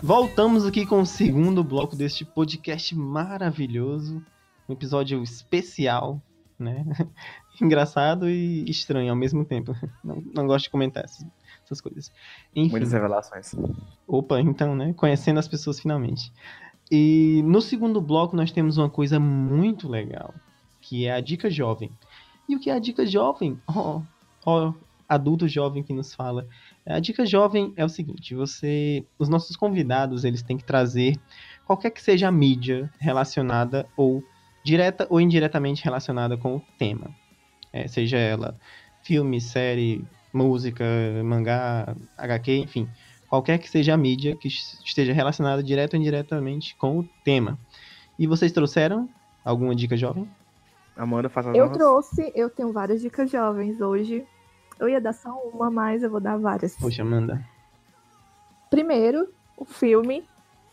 [0.06, 4.24] Voltamos aqui com o segundo bloco deste podcast maravilhoso.
[4.70, 6.22] Um episódio especial,
[6.60, 6.86] né?
[7.60, 9.76] Engraçado e estranho ao mesmo tempo.
[10.04, 11.26] Não, não gosto de comentar essas,
[11.64, 12.12] essas coisas.
[12.56, 12.70] Enfim.
[12.70, 13.56] Muitas revelações.
[14.08, 14.94] Opa, então, né?
[14.94, 16.32] Conhecendo as pessoas finalmente.
[16.92, 20.36] E no segundo bloco nós temos uma coisa muito legal,
[20.82, 21.90] que é a dica jovem.
[22.48, 23.60] E o que é a dica jovem?
[23.68, 24.04] Ó,
[24.46, 24.72] ó,
[25.10, 26.48] adulto jovem que nos fala.
[26.86, 31.18] A dica jovem é o seguinte, você, os nossos convidados, eles têm que trazer
[31.66, 34.24] qualquer que seja a mídia relacionada ou
[34.64, 37.10] direta ou indiretamente relacionada com o tema.
[37.74, 38.56] É, seja ela
[39.02, 40.86] filme, série, música,
[41.24, 42.88] mangá, HQ, enfim
[43.28, 47.58] qualquer que seja a mídia que esteja relacionada direto ou indiretamente com o tema.
[48.18, 49.10] E vocês trouxeram
[49.44, 50.30] alguma dica jovem?
[50.96, 54.26] Amanda, faz as Eu trouxe, eu tenho várias dicas jovens hoje.
[54.80, 56.76] Eu ia dar só uma, mas eu vou dar várias.
[56.76, 57.44] Poxa, manda.
[58.70, 60.24] Primeiro, o filme.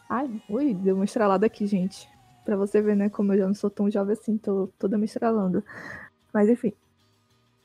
[0.09, 2.09] Ai, ui, deu uma estralada aqui, gente.
[2.45, 5.05] Pra você ver, né, como eu já não sou tão jovem assim, tô toda me
[5.05, 5.63] estralando.
[6.33, 6.73] Mas enfim.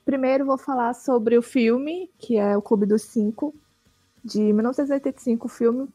[0.04, 3.54] Primeiro vou falar sobre o filme, que é o Clube dos Cinco,
[4.24, 5.88] de 1985, o filme.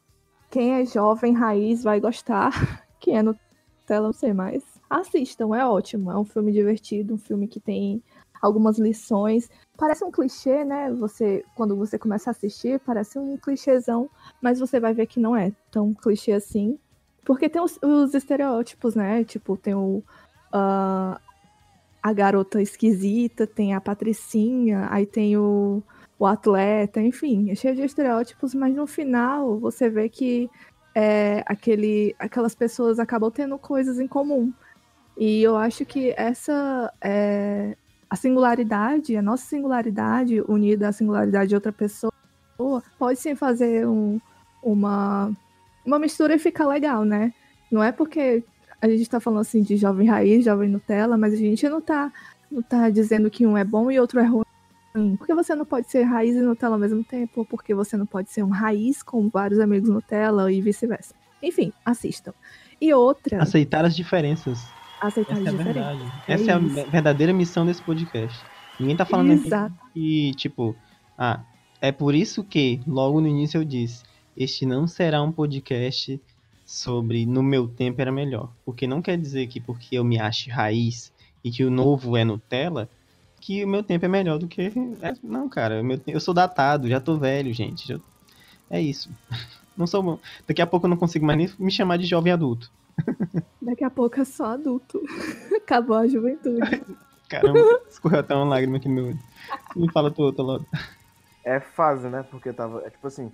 [0.52, 2.52] Quem é jovem, raiz, vai gostar.
[3.00, 4.64] Quem é Nutella, não sei mais.
[4.90, 6.12] Assistam, é ótimo.
[6.12, 8.04] É um filme divertido, um filme que tem
[8.44, 9.50] algumas lições.
[9.78, 10.92] Parece um clichê, né?
[10.92, 14.10] Você, quando você começa a assistir, parece um clichêzão,
[14.42, 16.78] mas você vai ver que não é tão clichê assim.
[17.24, 19.24] Porque tem os, os estereótipos, né?
[19.24, 20.04] Tipo, tem o.
[20.52, 21.20] ah,
[22.02, 25.82] a garota esquisita, tem a patricinha, aí tem o,
[26.20, 30.50] o atleta, enfim, é cheio de estereótipos, mas no final você vê que
[30.94, 34.52] é, aquele, aquelas pessoas acabam tendo coisas em comum.
[35.18, 37.78] E eu acho que essa é
[38.14, 42.14] a singularidade, a nossa singularidade unida à singularidade de outra pessoa,
[43.00, 44.22] pode sim fazer um-
[44.62, 45.32] uma,
[45.84, 47.34] uma mistura e ficar legal, né?
[47.72, 48.44] Não é porque
[48.80, 52.14] a gente tá falando assim de jovem raiz, jovem Nutella, mas a gente não tá,
[52.52, 54.46] não tá dizendo que um é bom e outro é ruim.
[55.18, 58.30] Porque você não pode ser raiz e Nutella ao mesmo tempo, porque você não pode
[58.30, 61.16] ser um raiz com vários amigos Nutella e vice-versa.
[61.42, 62.32] Enfim, assistam.
[62.80, 64.60] E outra, Aceitar as diferenças.
[65.08, 65.74] Aceitar Essa é diferente.
[65.74, 66.12] verdade.
[66.28, 68.40] É Essa é a verdadeira missão desse podcast.
[68.80, 69.76] Ninguém tá falando aqui Exato.
[69.94, 70.76] que, tipo,
[71.18, 71.42] ah,
[71.82, 74.04] é por isso que, logo no início eu disse,
[74.36, 76.20] este não será um podcast
[76.66, 78.50] sobre no meu tempo era melhor.
[78.66, 81.12] Porque não quer dizer que porque eu me ache raiz
[81.44, 82.90] e que o novo é Nutella,
[83.40, 84.62] que o meu tempo é melhor do que.
[85.02, 87.88] é- não, cara, eu sou datado, já tô velho, gente.
[87.88, 88.00] já-
[88.70, 89.10] É isso.
[89.78, 90.20] Não sou bom.
[90.48, 92.72] Daqui a pouco eu não consigo mais nem me chamar de jovem adulto.
[93.62, 95.02] Daqui a pouco é só adulto.
[95.56, 96.60] Acabou a juventude.
[97.30, 99.20] Caramba, escorreu até uma lágrima aqui no meu olho.
[99.76, 100.66] Me fala tu outra logo.
[101.44, 102.24] É fase, né?
[102.30, 102.86] Porque eu tava.
[102.86, 103.32] É tipo assim,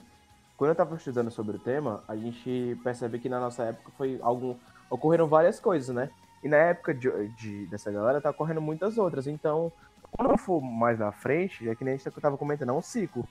[0.56, 4.20] quando eu tava estudando sobre o tema, a gente percebe que na nossa época foi
[4.22, 4.56] algum.
[4.90, 6.10] Ocorreram várias coisas, né?
[6.44, 9.28] E na época de, de- dessa galera tá ocorrendo muitas outras.
[9.28, 9.72] Então,
[10.12, 13.28] quando for mais na frente, é que nem a gente tava comentando, é um ciclo.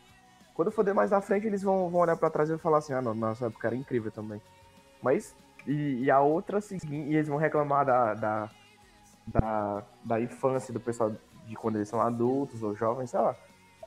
[0.55, 2.93] Quando for mais na frente, eles vão, vão olhar pra trás e vão falar assim,
[2.93, 4.43] ah, não, nossa época era incrível também.
[5.03, 5.35] Mas,
[5.69, 8.51] e, e a outra seguinte, e eles vão reclamar da, da,
[9.27, 11.15] da, da infância do pessoal
[11.47, 13.37] de quando eles são adultos ou jovens, sei lá.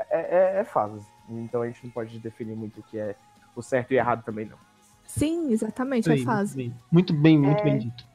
[0.09, 1.05] É, é, é fases.
[1.27, 3.15] Então a gente não pode definir muito o que é
[3.55, 4.57] o certo e errado também, não.
[5.05, 6.73] Sim, exatamente, Isso é aí, fase.
[6.91, 7.63] Muito bem, muito É.
[7.63, 8.05] bem dito.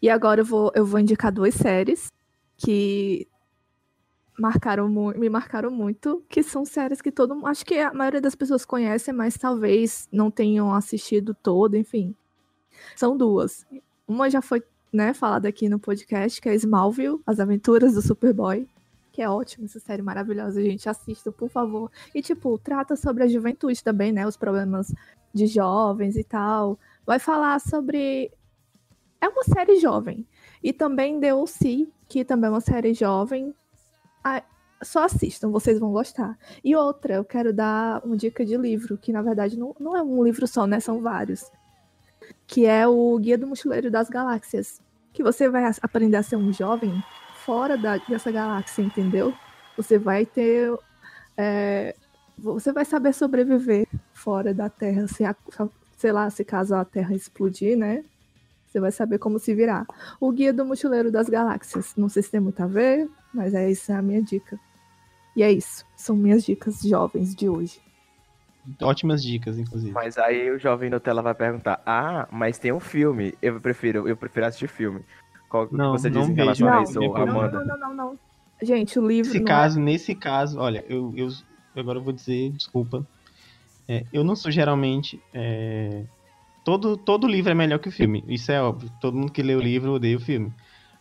[0.00, 2.08] E agora eu vou, eu vou indicar duas séries
[2.56, 3.26] que
[4.38, 8.34] marcaram me marcaram muito, que são séries que todo mundo, acho que a maioria das
[8.34, 12.14] pessoas conhece, mas talvez não tenham assistido todo, enfim.
[12.96, 13.66] São duas.
[14.06, 14.62] Uma já foi,
[14.92, 18.68] né, falada aqui no podcast, que é Smallville, As Aventuras do Superboy,
[19.12, 21.90] que é ótima, essa série maravilhosa, gente, assistam, por favor.
[22.14, 24.92] E tipo, trata sobre a juventude também, né, os problemas
[25.32, 26.78] de jovens e tal.
[27.06, 28.32] Vai falar sobre
[29.20, 30.26] é uma série jovem.
[30.62, 33.54] E também O.C., que também é uma série jovem.
[34.82, 36.38] Só assistam, vocês vão gostar.
[36.62, 40.02] E outra, eu quero dar uma dica de livro, que na verdade não, não é
[40.02, 40.78] um livro só, né?
[40.78, 41.50] São vários.
[42.46, 44.80] Que é o Guia do Mochileiro das Galáxias.
[45.12, 47.02] Que você vai aprender a ser um jovem
[47.44, 49.32] fora da- dessa galáxia, entendeu?
[49.76, 50.72] Você vai ter.
[51.36, 51.94] é,
[52.38, 55.34] você vai saber sobreviver fora da Terra, se a-
[55.96, 58.04] sei lá, se caso a Terra explodir, né?
[58.66, 59.86] Você vai saber como se virar.
[60.20, 61.94] O Guia do Mochileiro das Galáxias.
[61.96, 64.58] Não sei se tem muito a ver, mas é essa a minha dica.
[65.36, 65.84] E é isso.
[65.96, 67.80] São minhas dicas jovens de hoje.
[68.82, 69.92] Ótimas dicas, inclusive.
[69.92, 73.34] Mas aí o jovem Nutella vai perguntar: Ah, mas tem um filme.
[73.42, 75.00] Eu prefiro, eu prefiro assistir filme.
[75.48, 77.58] Qual que Não, você não diz em relação a Não, isso, não, Não, Amanda?
[77.58, 78.18] não, não, não, não.
[78.62, 79.28] Gente, o livro.
[79.30, 81.28] Nesse não caso, nesse caso, olha, eu, eu
[81.76, 83.06] agora eu vou dizer, desculpa.
[83.86, 85.20] É, eu não sou geralmente.
[85.32, 86.04] é,
[86.64, 88.24] todo, todo livro é melhor que o filme.
[88.26, 88.90] Isso é óbvio.
[89.00, 90.52] Todo mundo que lê o livro odeia o filme.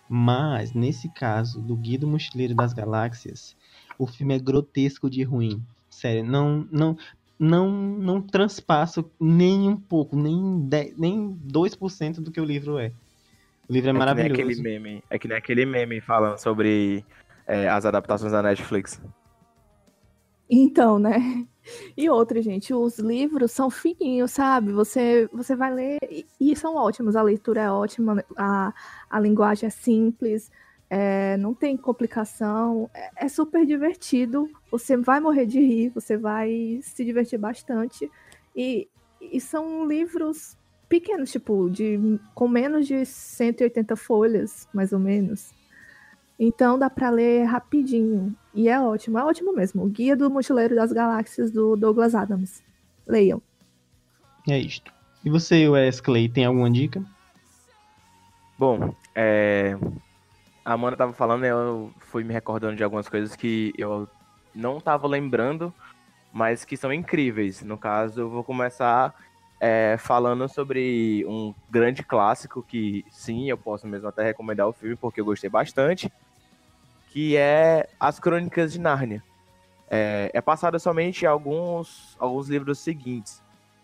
[0.09, 3.55] Mas, nesse caso, do Guia do Mochileiro das Galáxias,
[3.97, 5.63] o filme é grotesco de ruim.
[5.89, 6.97] Sério, não, não,
[7.43, 12.91] não, não transpassa nem um pouco, nem, 10, nem 2% do que o livro é.
[13.67, 14.41] O livro é, É que maravilhoso.
[14.41, 15.03] aquele meme.
[15.09, 17.05] É que nem aquele meme falando sobre
[17.45, 19.01] é, as adaptações da Netflix.
[20.49, 21.45] Então, né?
[21.95, 24.71] E outra, gente, os livros são fininhos, sabe?
[24.73, 27.15] Você, você vai ler e, e são ótimos.
[27.15, 28.73] A leitura é ótima, a,
[29.09, 30.51] a linguagem é simples,
[30.95, 34.47] é, não tem complicação, é, é super divertido.
[34.69, 38.07] Você vai morrer de rir, você vai se divertir bastante.
[38.55, 38.87] E,
[39.19, 40.55] e são livros
[40.87, 41.99] pequenos, tipo, de,
[42.35, 45.51] com menos de 180 folhas, mais ou menos.
[46.39, 48.35] Então dá pra ler rapidinho.
[48.53, 49.83] E é ótimo, é ótimo mesmo.
[49.83, 52.61] O Guia do Mochileiro das Galáxias do Douglas Adams.
[53.07, 53.41] Leiam.
[54.47, 54.93] É isto.
[55.25, 57.03] E você, Wesley, tem alguma dica?
[58.59, 59.75] Bom, é...
[60.65, 64.07] a Amanda tava falando, eu fui me recordando de algumas coisas que eu
[64.55, 65.73] não tava lembrando,
[66.31, 67.61] mas que são incríveis.
[67.61, 69.13] No caso, eu vou começar
[69.59, 74.95] é, falando sobre um grande clássico que, sim, eu posso mesmo até recomendar o filme,
[74.95, 76.11] porque eu gostei bastante,
[77.09, 79.23] que é As Crônicas de Nárnia.
[79.89, 83.43] É, é passado somente alguns, alguns livros seguintes,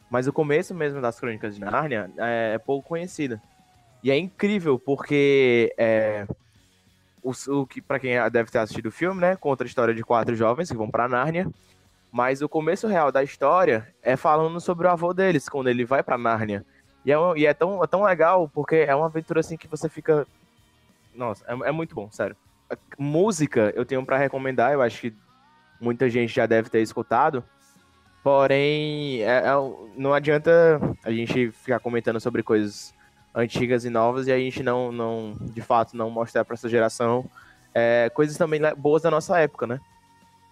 [0.10, 3.40] mas o começo mesmo das Crônicas de Nárnia é, é pouco conhecido.
[4.02, 6.26] E é incrível porque é,
[7.24, 10.04] o, o que para quem deve ter assistido o filme, né, conta a história de
[10.04, 11.50] quatro jovens que vão para Nárnia,
[12.12, 16.02] mas o começo real da história é falando sobre o avô deles quando ele vai
[16.02, 16.66] para Nárnia.
[17.06, 19.88] E é, e é tão, é tão legal porque é uma aventura assim que você
[19.88, 20.28] fica.
[21.14, 22.36] Nossa, é, é muito bom, sério.
[22.70, 25.14] A música eu tenho pra recomendar, eu acho que
[25.80, 27.44] muita gente já deve ter escutado.
[28.24, 29.52] Porém, é- é
[29.96, 32.94] não adianta a gente ficar comentando sobre coisas
[33.34, 37.30] antigas e novas e a gente não, não de fato, não mostrar pra essa geração
[37.74, 39.80] é, coisas também boas da nossa época, né?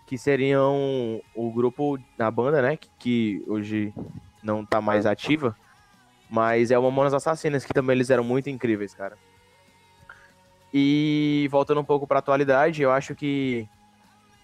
[0.05, 2.78] Que seriam o grupo da banda, né?
[2.78, 3.93] Que, que hoje
[4.41, 5.55] não tá mais ativa.
[6.30, 9.17] Mas é o Mamonas Assassinas, que também eles eram muito incríveis, cara.
[10.73, 13.67] E voltando um pouco pra atualidade, eu acho que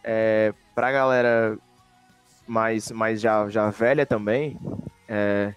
[0.04, 1.58] é, pra galera
[2.48, 4.58] mais, mais já, já velha também,
[5.08, 5.54] é,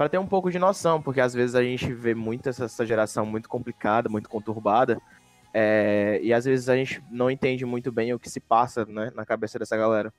[0.00, 2.86] para ter um pouco de noção, porque às vezes a gente vê muito essa, essa
[2.86, 4.98] geração muito complicada, muito conturbada,
[5.52, 9.12] é, e às vezes a gente não entende muito bem o que se passa né,
[9.14, 10.10] na cabeça dessa galera.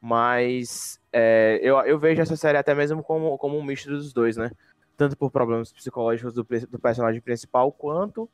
[0.00, 4.36] Mas é, eu, eu vejo essa série até mesmo como, como um misto dos dois,
[4.36, 4.50] né?
[4.96, 8.28] Tanto por problemas psicológicos do, do personagem principal, quanto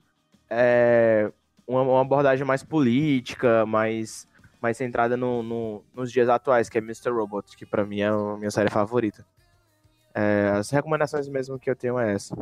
[0.48, 1.30] é,
[1.66, 4.26] uma, uma abordagem mais política, mais,
[4.58, 7.10] mais centrada no, no- nos dias atuais, que é Mr.
[7.10, 9.22] Robot, que pra mim é a minha série favorita.
[10.14, 12.36] É, as recomendações mesmo que eu tenho é essa.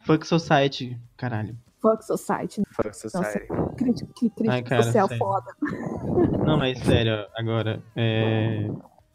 [0.00, 1.56] Fuck Society, caralho.
[1.80, 2.62] Fuck Society.
[2.70, 3.46] Fuck Society.
[3.76, 5.24] Crítica, que crítica Ai, cara, social sério.
[5.24, 5.54] foda.
[6.44, 8.68] Não, mas sério, agora, é...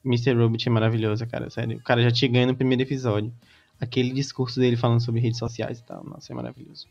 [0.03, 0.34] Mr.
[0.34, 1.78] Robot é maravilhoso, cara, sério.
[1.78, 3.32] O cara já te ganha no primeiro episódio.
[3.80, 6.88] Aquele discurso dele falando sobre redes sociais e tal, nossa, é maravilhoso.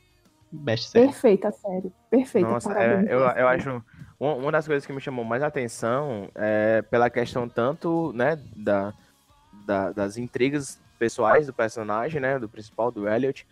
[0.53, 1.07] Best série.
[1.07, 1.93] Perfeita série.
[2.11, 2.49] Perfeita.
[2.49, 3.83] Nossa, parabéns é, eu, eu acho.
[4.18, 8.95] Uma das coisas que me chamou mais atenção é pela questão tanto, né, da,
[9.65, 13.47] da- das intrigas pessoais do personagem, né, do principal, do Elliot,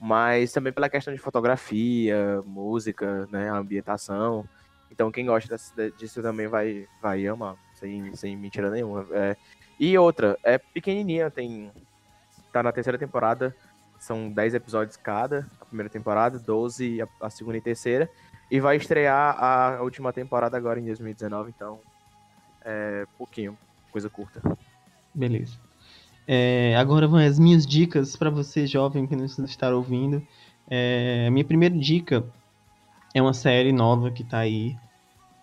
[0.00, 4.46] mas também pela questão de fotografia, música, né, ambientação.
[4.90, 5.56] Então quem gosta
[5.96, 9.06] disso também vai, vai amar, sem, sem mentira nenhuma.
[9.12, 9.36] É,
[9.78, 11.70] e outra, é pequenininha, tem
[12.52, 13.54] tá na terceira temporada,
[13.98, 18.10] são 10 episódios cada, a primeira temporada, 12 a, a segunda e terceira.
[18.50, 21.78] E vai estrear a última temporada agora em 2019, então
[22.64, 23.56] é pouquinho,
[23.92, 24.42] coisa curta.
[25.14, 25.58] Beleza.
[26.26, 30.22] É, agora vão as minhas dicas para você, jovem, que nos está ouvindo.
[30.68, 32.24] É, minha primeira dica
[33.12, 34.76] é uma série nova que tá aí,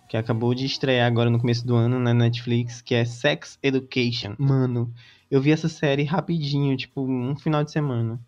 [0.08, 4.34] que acabou de estrear agora no começo do ano na Netflix, que é Sex Education.
[4.38, 4.92] Mano,
[5.30, 8.18] eu vi essa série rapidinho, tipo, um final de semana.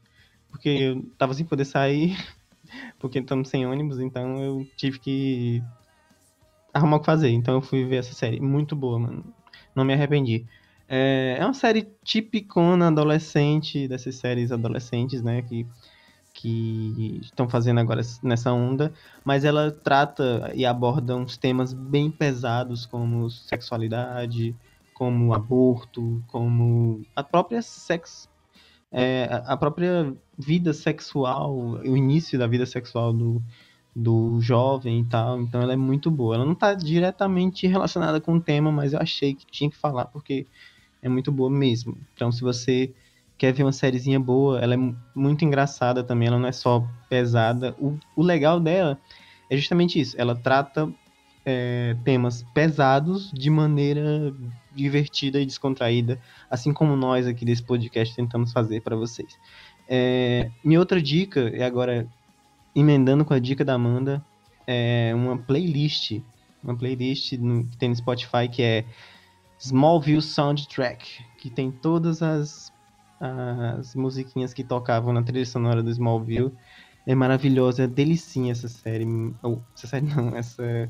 [0.50, 2.16] Porque eu tava sem poder sair,
[2.98, 5.62] porque estamos sem ônibus, então eu tive que
[6.74, 7.30] arrumar o que fazer.
[7.30, 8.40] Então eu fui ver essa série.
[8.40, 9.24] Muito boa, mano.
[9.74, 10.44] Não me arrependi.
[10.92, 15.40] É, é uma série tipicona adolescente, dessas séries adolescentes, né?
[15.42, 15.64] Que,
[16.34, 18.92] que estão fazendo agora nessa onda.
[19.24, 24.52] Mas ela trata e aborda uns temas bem pesados, como sexualidade,
[24.92, 28.28] como aborto, como a própria sex,
[28.90, 33.40] é, a própria vida sexual, o início da vida sexual do,
[33.94, 35.40] do jovem e tal.
[35.40, 36.34] Então ela é muito boa.
[36.34, 40.06] Ela não tá diretamente relacionada com o tema, mas eu achei que tinha que falar
[40.06, 40.48] porque
[41.02, 41.96] é muito boa mesmo.
[42.14, 42.92] Então se você
[43.38, 46.86] quer ver uma sériezinha boa, ela é mu- muito engraçada também, ela não é só
[47.08, 47.74] pesada.
[47.78, 49.00] O, o legal dela
[49.48, 50.14] é justamente isso.
[50.18, 50.92] Ela trata
[51.44, 54.34] é, temas pesados de maneira
[54.74, 56.20] divertida e descontraída,
[56.50, 59.38] assim como nós aqui desse podcast tentamos fazer para vocês.
[59.88, 62.06] É, minha outra dica, e agora
[62.74, 64.24] emendando com a dica da Amanda,
[64.66, 66.20] é uma playlist,
[66.62, 68.84] uma playlist no, que tem no Spotify que é
[69.60, 72.72] Smallville Soundtrack, que tem todas as,
[73.20, 76.52] as musiquinhas que tocavam na trilha sonora do Smallville.
[77.06, 79.06] É maravilhosa, é delicinha essa série.
[79.42, 80.88] Ou, essa série não, essa,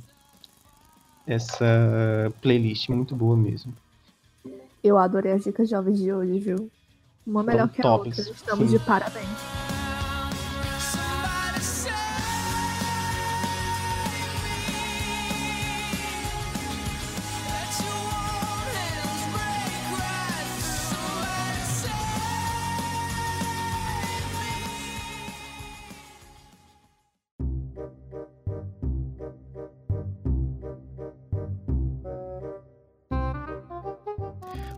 [1.27, 3.75] essa playlist, muito boa mesmo.
[4.83, 6.71] Eu adorei as dicas jovens de hoje, viu?
[7.27, 8.33] Uma melhor que a tops, outra.
[8.33, 8.79] Estamos sim.
[8.79, 9.70] de parabéns.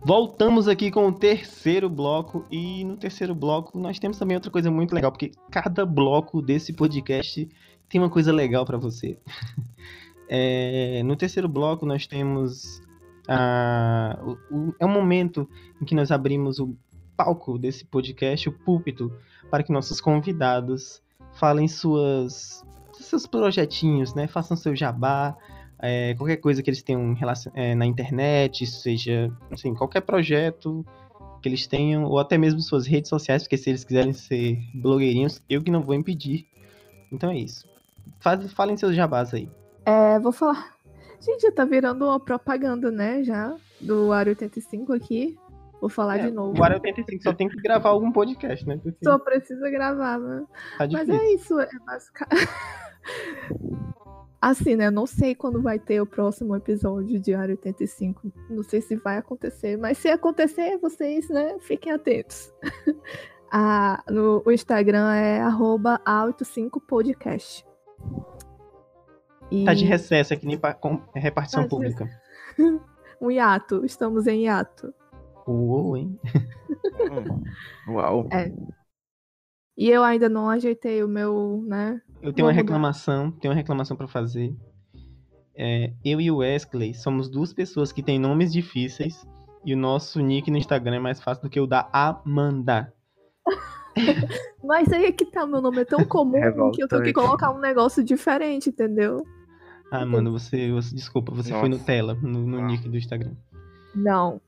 [0.05, 4.69] Voltamos aqui com o terceiro bloco e no terceiro bloco nós temos também outra coisa
[4.69, 7.47] muito legal, porque cada bloco desse podcast
[7.87, 9.17] tem uma coisa legal pra você.
[10.35, 12.81] É, no terceiro bloco nós temos
[13.27, 14.17] a,
[14.49, 15.47] o- é um momento
[15.79, 16.73] em que nós abrimos o
[17.15, 19.13] palco desse podcast, o púlpito,
[19.51, 24.25] para que nossos convidados falem suas seus projetinhos, né?
[24.25, 25.35] Façam seu jabá,
[25.85, 30.85] é, qualquer coisa que eles tenham relacion- é, na internet, seja assim, qualquer projeto,
[31.41, 35.41] que eles tenham, ou até mesmo suas redes sociais, porque se eles quiserem ser blogueirinhos,
[35.49, 36.47] eu que não vou impedir.
[37.11, 37.67] Então é isso.
[38.21, 39.49] Faz, falem seus jabás aí.
[39.85, 40.73] É, vou falar.
[41.19, 43.21] Gente, já tá virando uma propaganda, né?
[43.23, 45.37] Já, do Área 85 aqui.
[45.81, 46.57] Vou falar É, de novo.
[46.57, 48.79] O Área 85 só tem que gravar algum podcast, né?
[48.81, 50.45] Porque Só precisa gravar, né?
[50.77, 52.47] tá Mas é isso, é basicamente.
[54.49, 54.87] Assim, né?
[54.87, 58.29] Eu não sei quando vai ter o próximo episódio de Área 85.
[58.49, 62.53] Não sei se vai acontecer, mas se acontecer, vocês, né, fiquem atentos.
[63.55, 67.63] Ah, no, o Instagram é arroba A85podcast.
[69.51, 72.09] E Tá de recesso aqui nem pra com- é repartição Tá pública.
[73.21, 74.91] um hiato, estamos em hiato.
[75.47, 76.19] Uou, hein?
[77.87, 77.93] Hum.
[77.93, 78.27] Uau.
[79.77, 81.99] E eu ainda não ajeitei o meu, né?
[82.21, 84.55] Eu tenho uma reclamação, tenho uma reclamação pra fazer.
[85.55, 89.25] É, eu e o Wesley somos duas pessoas que têm nomes difíceis
[89.65, 92.93] e o nosso nick no Instagram é mais fácil do que o da Amanda.
[94.63, 96.39] Mas aí é que tá, meu nome é tão comum
[96.71, 99.23] que eu tenho que colocar um negócio diferente, entendeu?
[99.91, 101.81] Ah, mano, você, você- desculpa, você foi Nossa.
[101.81, 103.33] Nutella no, no nick do Instagram.
[103.93, 104.41] Não.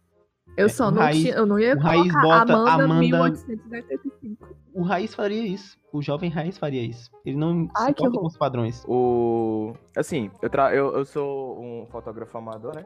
[0.57, 2.99] Eu É, só não Raiz- tinha, eu não ia o Raiz colocar bota Amanda, Amanda-
[2.99, 4.47] 1885.
[4.73, 5.77] O Raiz faria isso.
[5.91, 7.09] O jovem Raiz faria isso.
[7.25, 8.19] Ele não Ai, se horror.
[8.21, 8.83] com os padrões.
[8.87, 9.73] O.
[9.95, 10.73] Assim, eu, tra...
[10.73, 12.85] eu, eu sou um fotógrafo amador, né?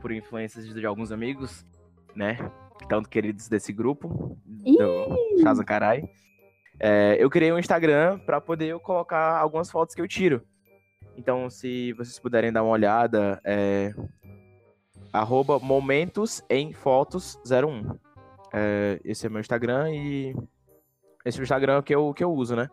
[0.00, 1.64] Por influências de, de alguns amigos,
[2.14, 2.36] né?
[2.88, 6.08] Tanto queridos desse grupo, do Casa Carai.
[6.80, 10.42] É, eu criei um Instagram pra poder eu colocar algumas fotos que eu tiro.
[11.16, 13.92] Então, se vocês puderem dar uma olhada, é.
[15.12, 17.98] Arroba Momentos em Fotos 01.
[18.52, 20.34] É, esse é meu Instagram e.
[21.24, 22.68] Esse é o Instagram que eu, que eu uso, né?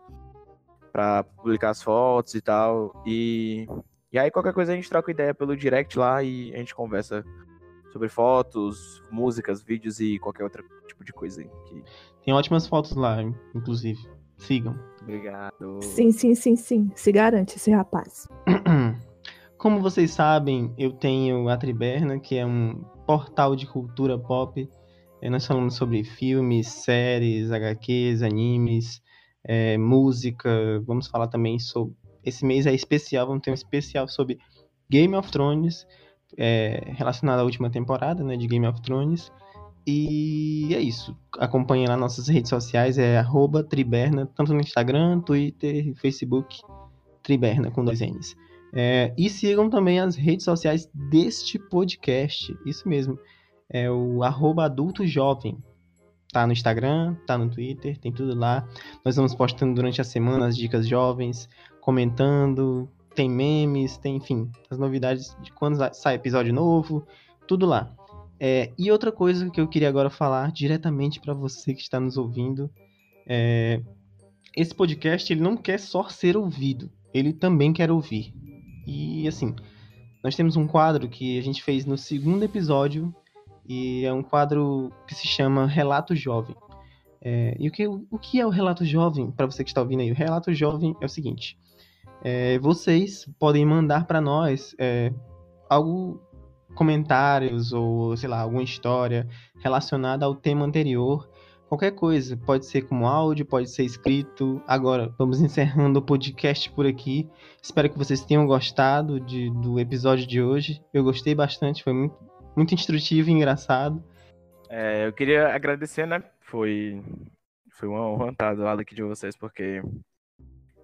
[0.92, 3.02] Pra publicar as fotos e tal.
[3.06, 3.66] E,
[4.12, 7.24] e aí, qualquer coisa a gente troca ideia pelo direct lá e a gente conversa
[7.92, 11.50] sobre fotos, músicas, vídeos e qualquer outro tipo de coisa aí.
[11.66, 11.82] Que...
[12.24, 13.22] Tem ótimas fotos lá,
[13.54, 13.98] inclusive.
[14.38, 14.78] Sigam.
[15.02, 15.80] Obrigado.
[15.82, 16.90] Sim, sim, sim, sim.
[16.94, 18.28] Se garante esse rapaz.
[19.58, 24.68] Como vocês sabem, eu tenho a Triberna, que é um portal de cultura pop.
[25.22, 29.00] Eh, Nós falamos sobre filmes, séries, HQs, animes,
[29.44, 30.50] eh, música.
[30.86, 31.94] Vamos falar também sobre.
[32.22, 34.38] Esse mês é especial, vamos ter um especial sobre
[34.90, 35.86] Game of Thrones,
[36.36, 39.32] eh, relacionado à última temporada né, de Game of Thrones.
[39.86, 41.16] E é isso.
[41.38, 43.24] Acompanhe lá nossas redes sociais, é
[43.70, 46.58] Triberna, tanto no Instagram, Twitter, Facebook,
[47.22, 48.36] Triberna com dois N's.
[48.78, 52.54] É, e sigam também as redes sociais deste podcast.
[52.66, 53.18] Isso mesmo.
[53.70, 55.56] É o arroba adulto jovem.
[56.30, 58.68] Tá no Instagram, tá no Twitter, tem tudo lá.
[59.02, 61.48] Nós vamos postando durante a semana as dicas jovens,
[61.80, 67.06] comentando, tem memes, tem, enfim, as novidades de quando sai episódio novo,
[67.48, 67.90] tudo lá.
[68.38, 72.18] É, e outra coisa que eu queria agora falar diretamente para você que está nos
[72.18, 72.70] ouvindo,
[73.26, 73.80] é,
[74.54, 78.34] esse podcast ele não quer só ser ouvido, ele também quer ouvir.
[78.86, 79.54] E assim,
[80.22, 83.14] nós temos um quadro que a gente fez no segundo episódio
[83.68, 86.54] e é um quadro que se chama Relato Jovem.
[87.20, 90.00] É, e o que, o que é o Relato Jovem, para você que está ouvindo
[90.00, 90.12] aí?
[90.12, 91.58] O Relato Jovem é o seguinte:
[92.22, 95.12] é, vocês podem mandar para nós é,
[95.68, 96.22] algo,
[96.74, 99.28] comentários ou sei lá, alguma história
[99.58, 101.28] relacionada ao tema anterior.
[101.68, 104.62] Qualquer coisa, pode ser como áudio, pode ser escrito.
[104.68, 107.28] Agora, vamos encerrando o podcast por aqui.
[107.60, 110.80] Espero que vocês tenham gostado de, do episódio de hoje.
[110.94, 112.16] Eu gostei bastante, foi muito,
[112.56, 114.02] muito instrutivo e engraçado.
[114.68, 116.22] É, eu queria agradecer, né?
[116.40, 117.02] Foi,
[117.72, 119.82] foi uma honra estar do lado aqui de vocês, porque.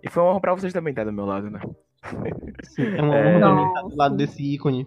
[0.03, 1.61] E foi uma honra pra vocês também estar do meu lado, né?
[2.65, 3.37] Sim, é uma É.
[3.37, 4.87] honra também estar do lado desse ícone.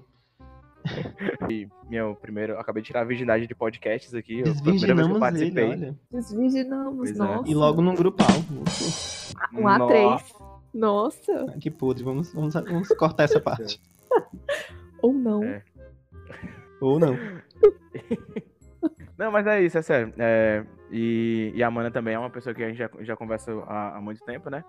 [1.51, 2.57] E meu primeiro.
[2.59, 4.39] Acabei de tirar a virgindade de podcasts aqui.
[4.39, 5.95] eu- foi a primeira vez que eu ele, participei.
[6.11, 7.17] Desvirginamos, Pois é.
[7.17, 7.49] nossa.
[7.49, 8.27] E logo num grupal.
[9.53, 10.21] Um A3.
[10.73, 11.45] Nossa.
[11.49, 13.79] Ah, que podre, vamos, vamos, vamos cortar essa parte.
[15.01, 15.43] Ou não.
[15.43, 15.63] É.
[16.81, 17.17] Ou não.
[19.17, 20.13] Não, mas é isso, é sério.
[20.17, 23.53] É, e, e a Amanda também é uma pessoa que a gente já, já conversa
[23.65, 24.61] há, há muito tempo, né?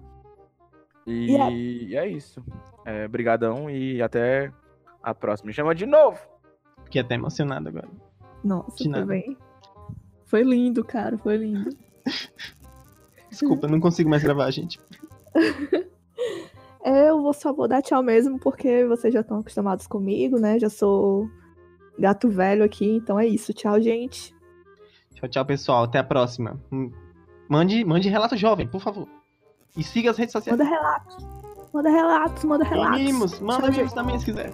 [1.04, 1.50] E, Yeah.
[1.52, 2.40] e é isso.
[2.84, 4.52] É, brigadão e até
[5.06, 5.46] a próxima.
[5.48, 6.18] Me chama de novo!
[6.84, 7.88] Fiquei até emocionado agora.
[8.44, 9.02] Nossa, De nada.
[9.02, 9.36] também.
[10.24, 11.16] Foi lindo, cara.
[11.18, 11.70] Foi lindo.
[13.30, 14.78] Desculpa, não consigo mais gravar, gente.
[16.84, 20.58] Eu vou só vou dar tchau mesmo, porque vocês já estão acostumados comigo, né?
[20.58, 21.28] Já sou
[21.98, 23.52] gato velho aqui, então é isso.
[23.52, 24.32] Tchau, gente.
[25.14, 25.84] Tchau, tchau, pessoal.
[25.84, 26.60] Até a próxima.
[26.70, 26.92] Hum,
[27.48, 29.08] Mande, mande relato jovem, por favor.
[29.76, 30.56] E siga as redes sociais.
[30.58, 31.16] Manda relatos.
[31.72, 33.00] Manda relatos, manda relatos.
[33.00, 33.94] mimos, manda Tchau, mimos gente.
[33.94, 34.52] também se quiser.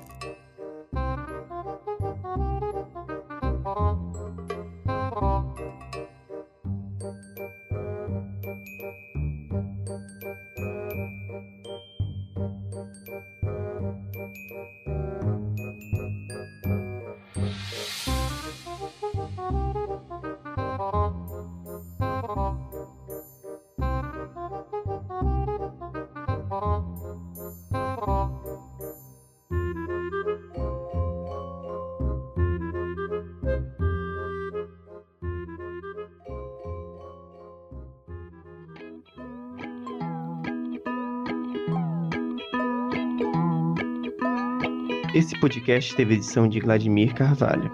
[45.32, 47.70] Esse podcast teve edição de Vladimir Carvalho.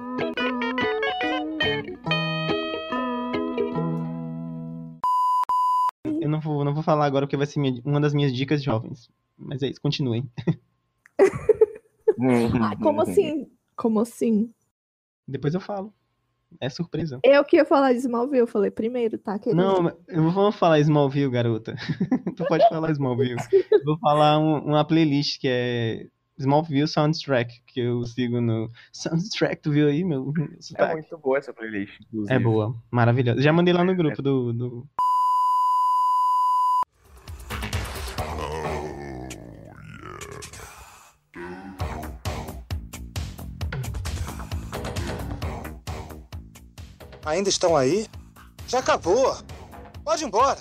[6.20, 8.62] Eu não vou, não vou falar agora porque vai ser minha- uma das minhas dicas
[8.62, 9.11] jovens.
[9.36, 10.28] Mas é isso, continuem.
[12.61, 13.48] Ah, como assim?
[13.76, 14.52] Como assim?
[15.26, 15.94] Depois eu falo.
[16.61, 17.20] É surpresa.
[17.22, 19.62] Eu que ia falar de Smallville, eu falei primeiro, tá, querido?
[19.62, 21.76] Não, eu não vou falar Smallville, garota.
[22.36, 23.36] tu pode falar Smallville.
[23.70, 26.09] Eu vou falar um- uma playlist que é
[26.39, 30.32] Smallville Soundtrack, que eu sigo no Soundtrack, tu viu aí, meu?
[30.76, 32.32] É muito boa essa playlist, inclusive.
[32.32, 33.43] É boa, maravilhosa.
[33.43, 34.53] Já mandei lá no grupo do.
[34.53, 34.86] do...
[47.26, 48.07] Ainda estão aí?
[48.68, 49.36] Já acabou.
[50.03, 50.59] Pode ir embora.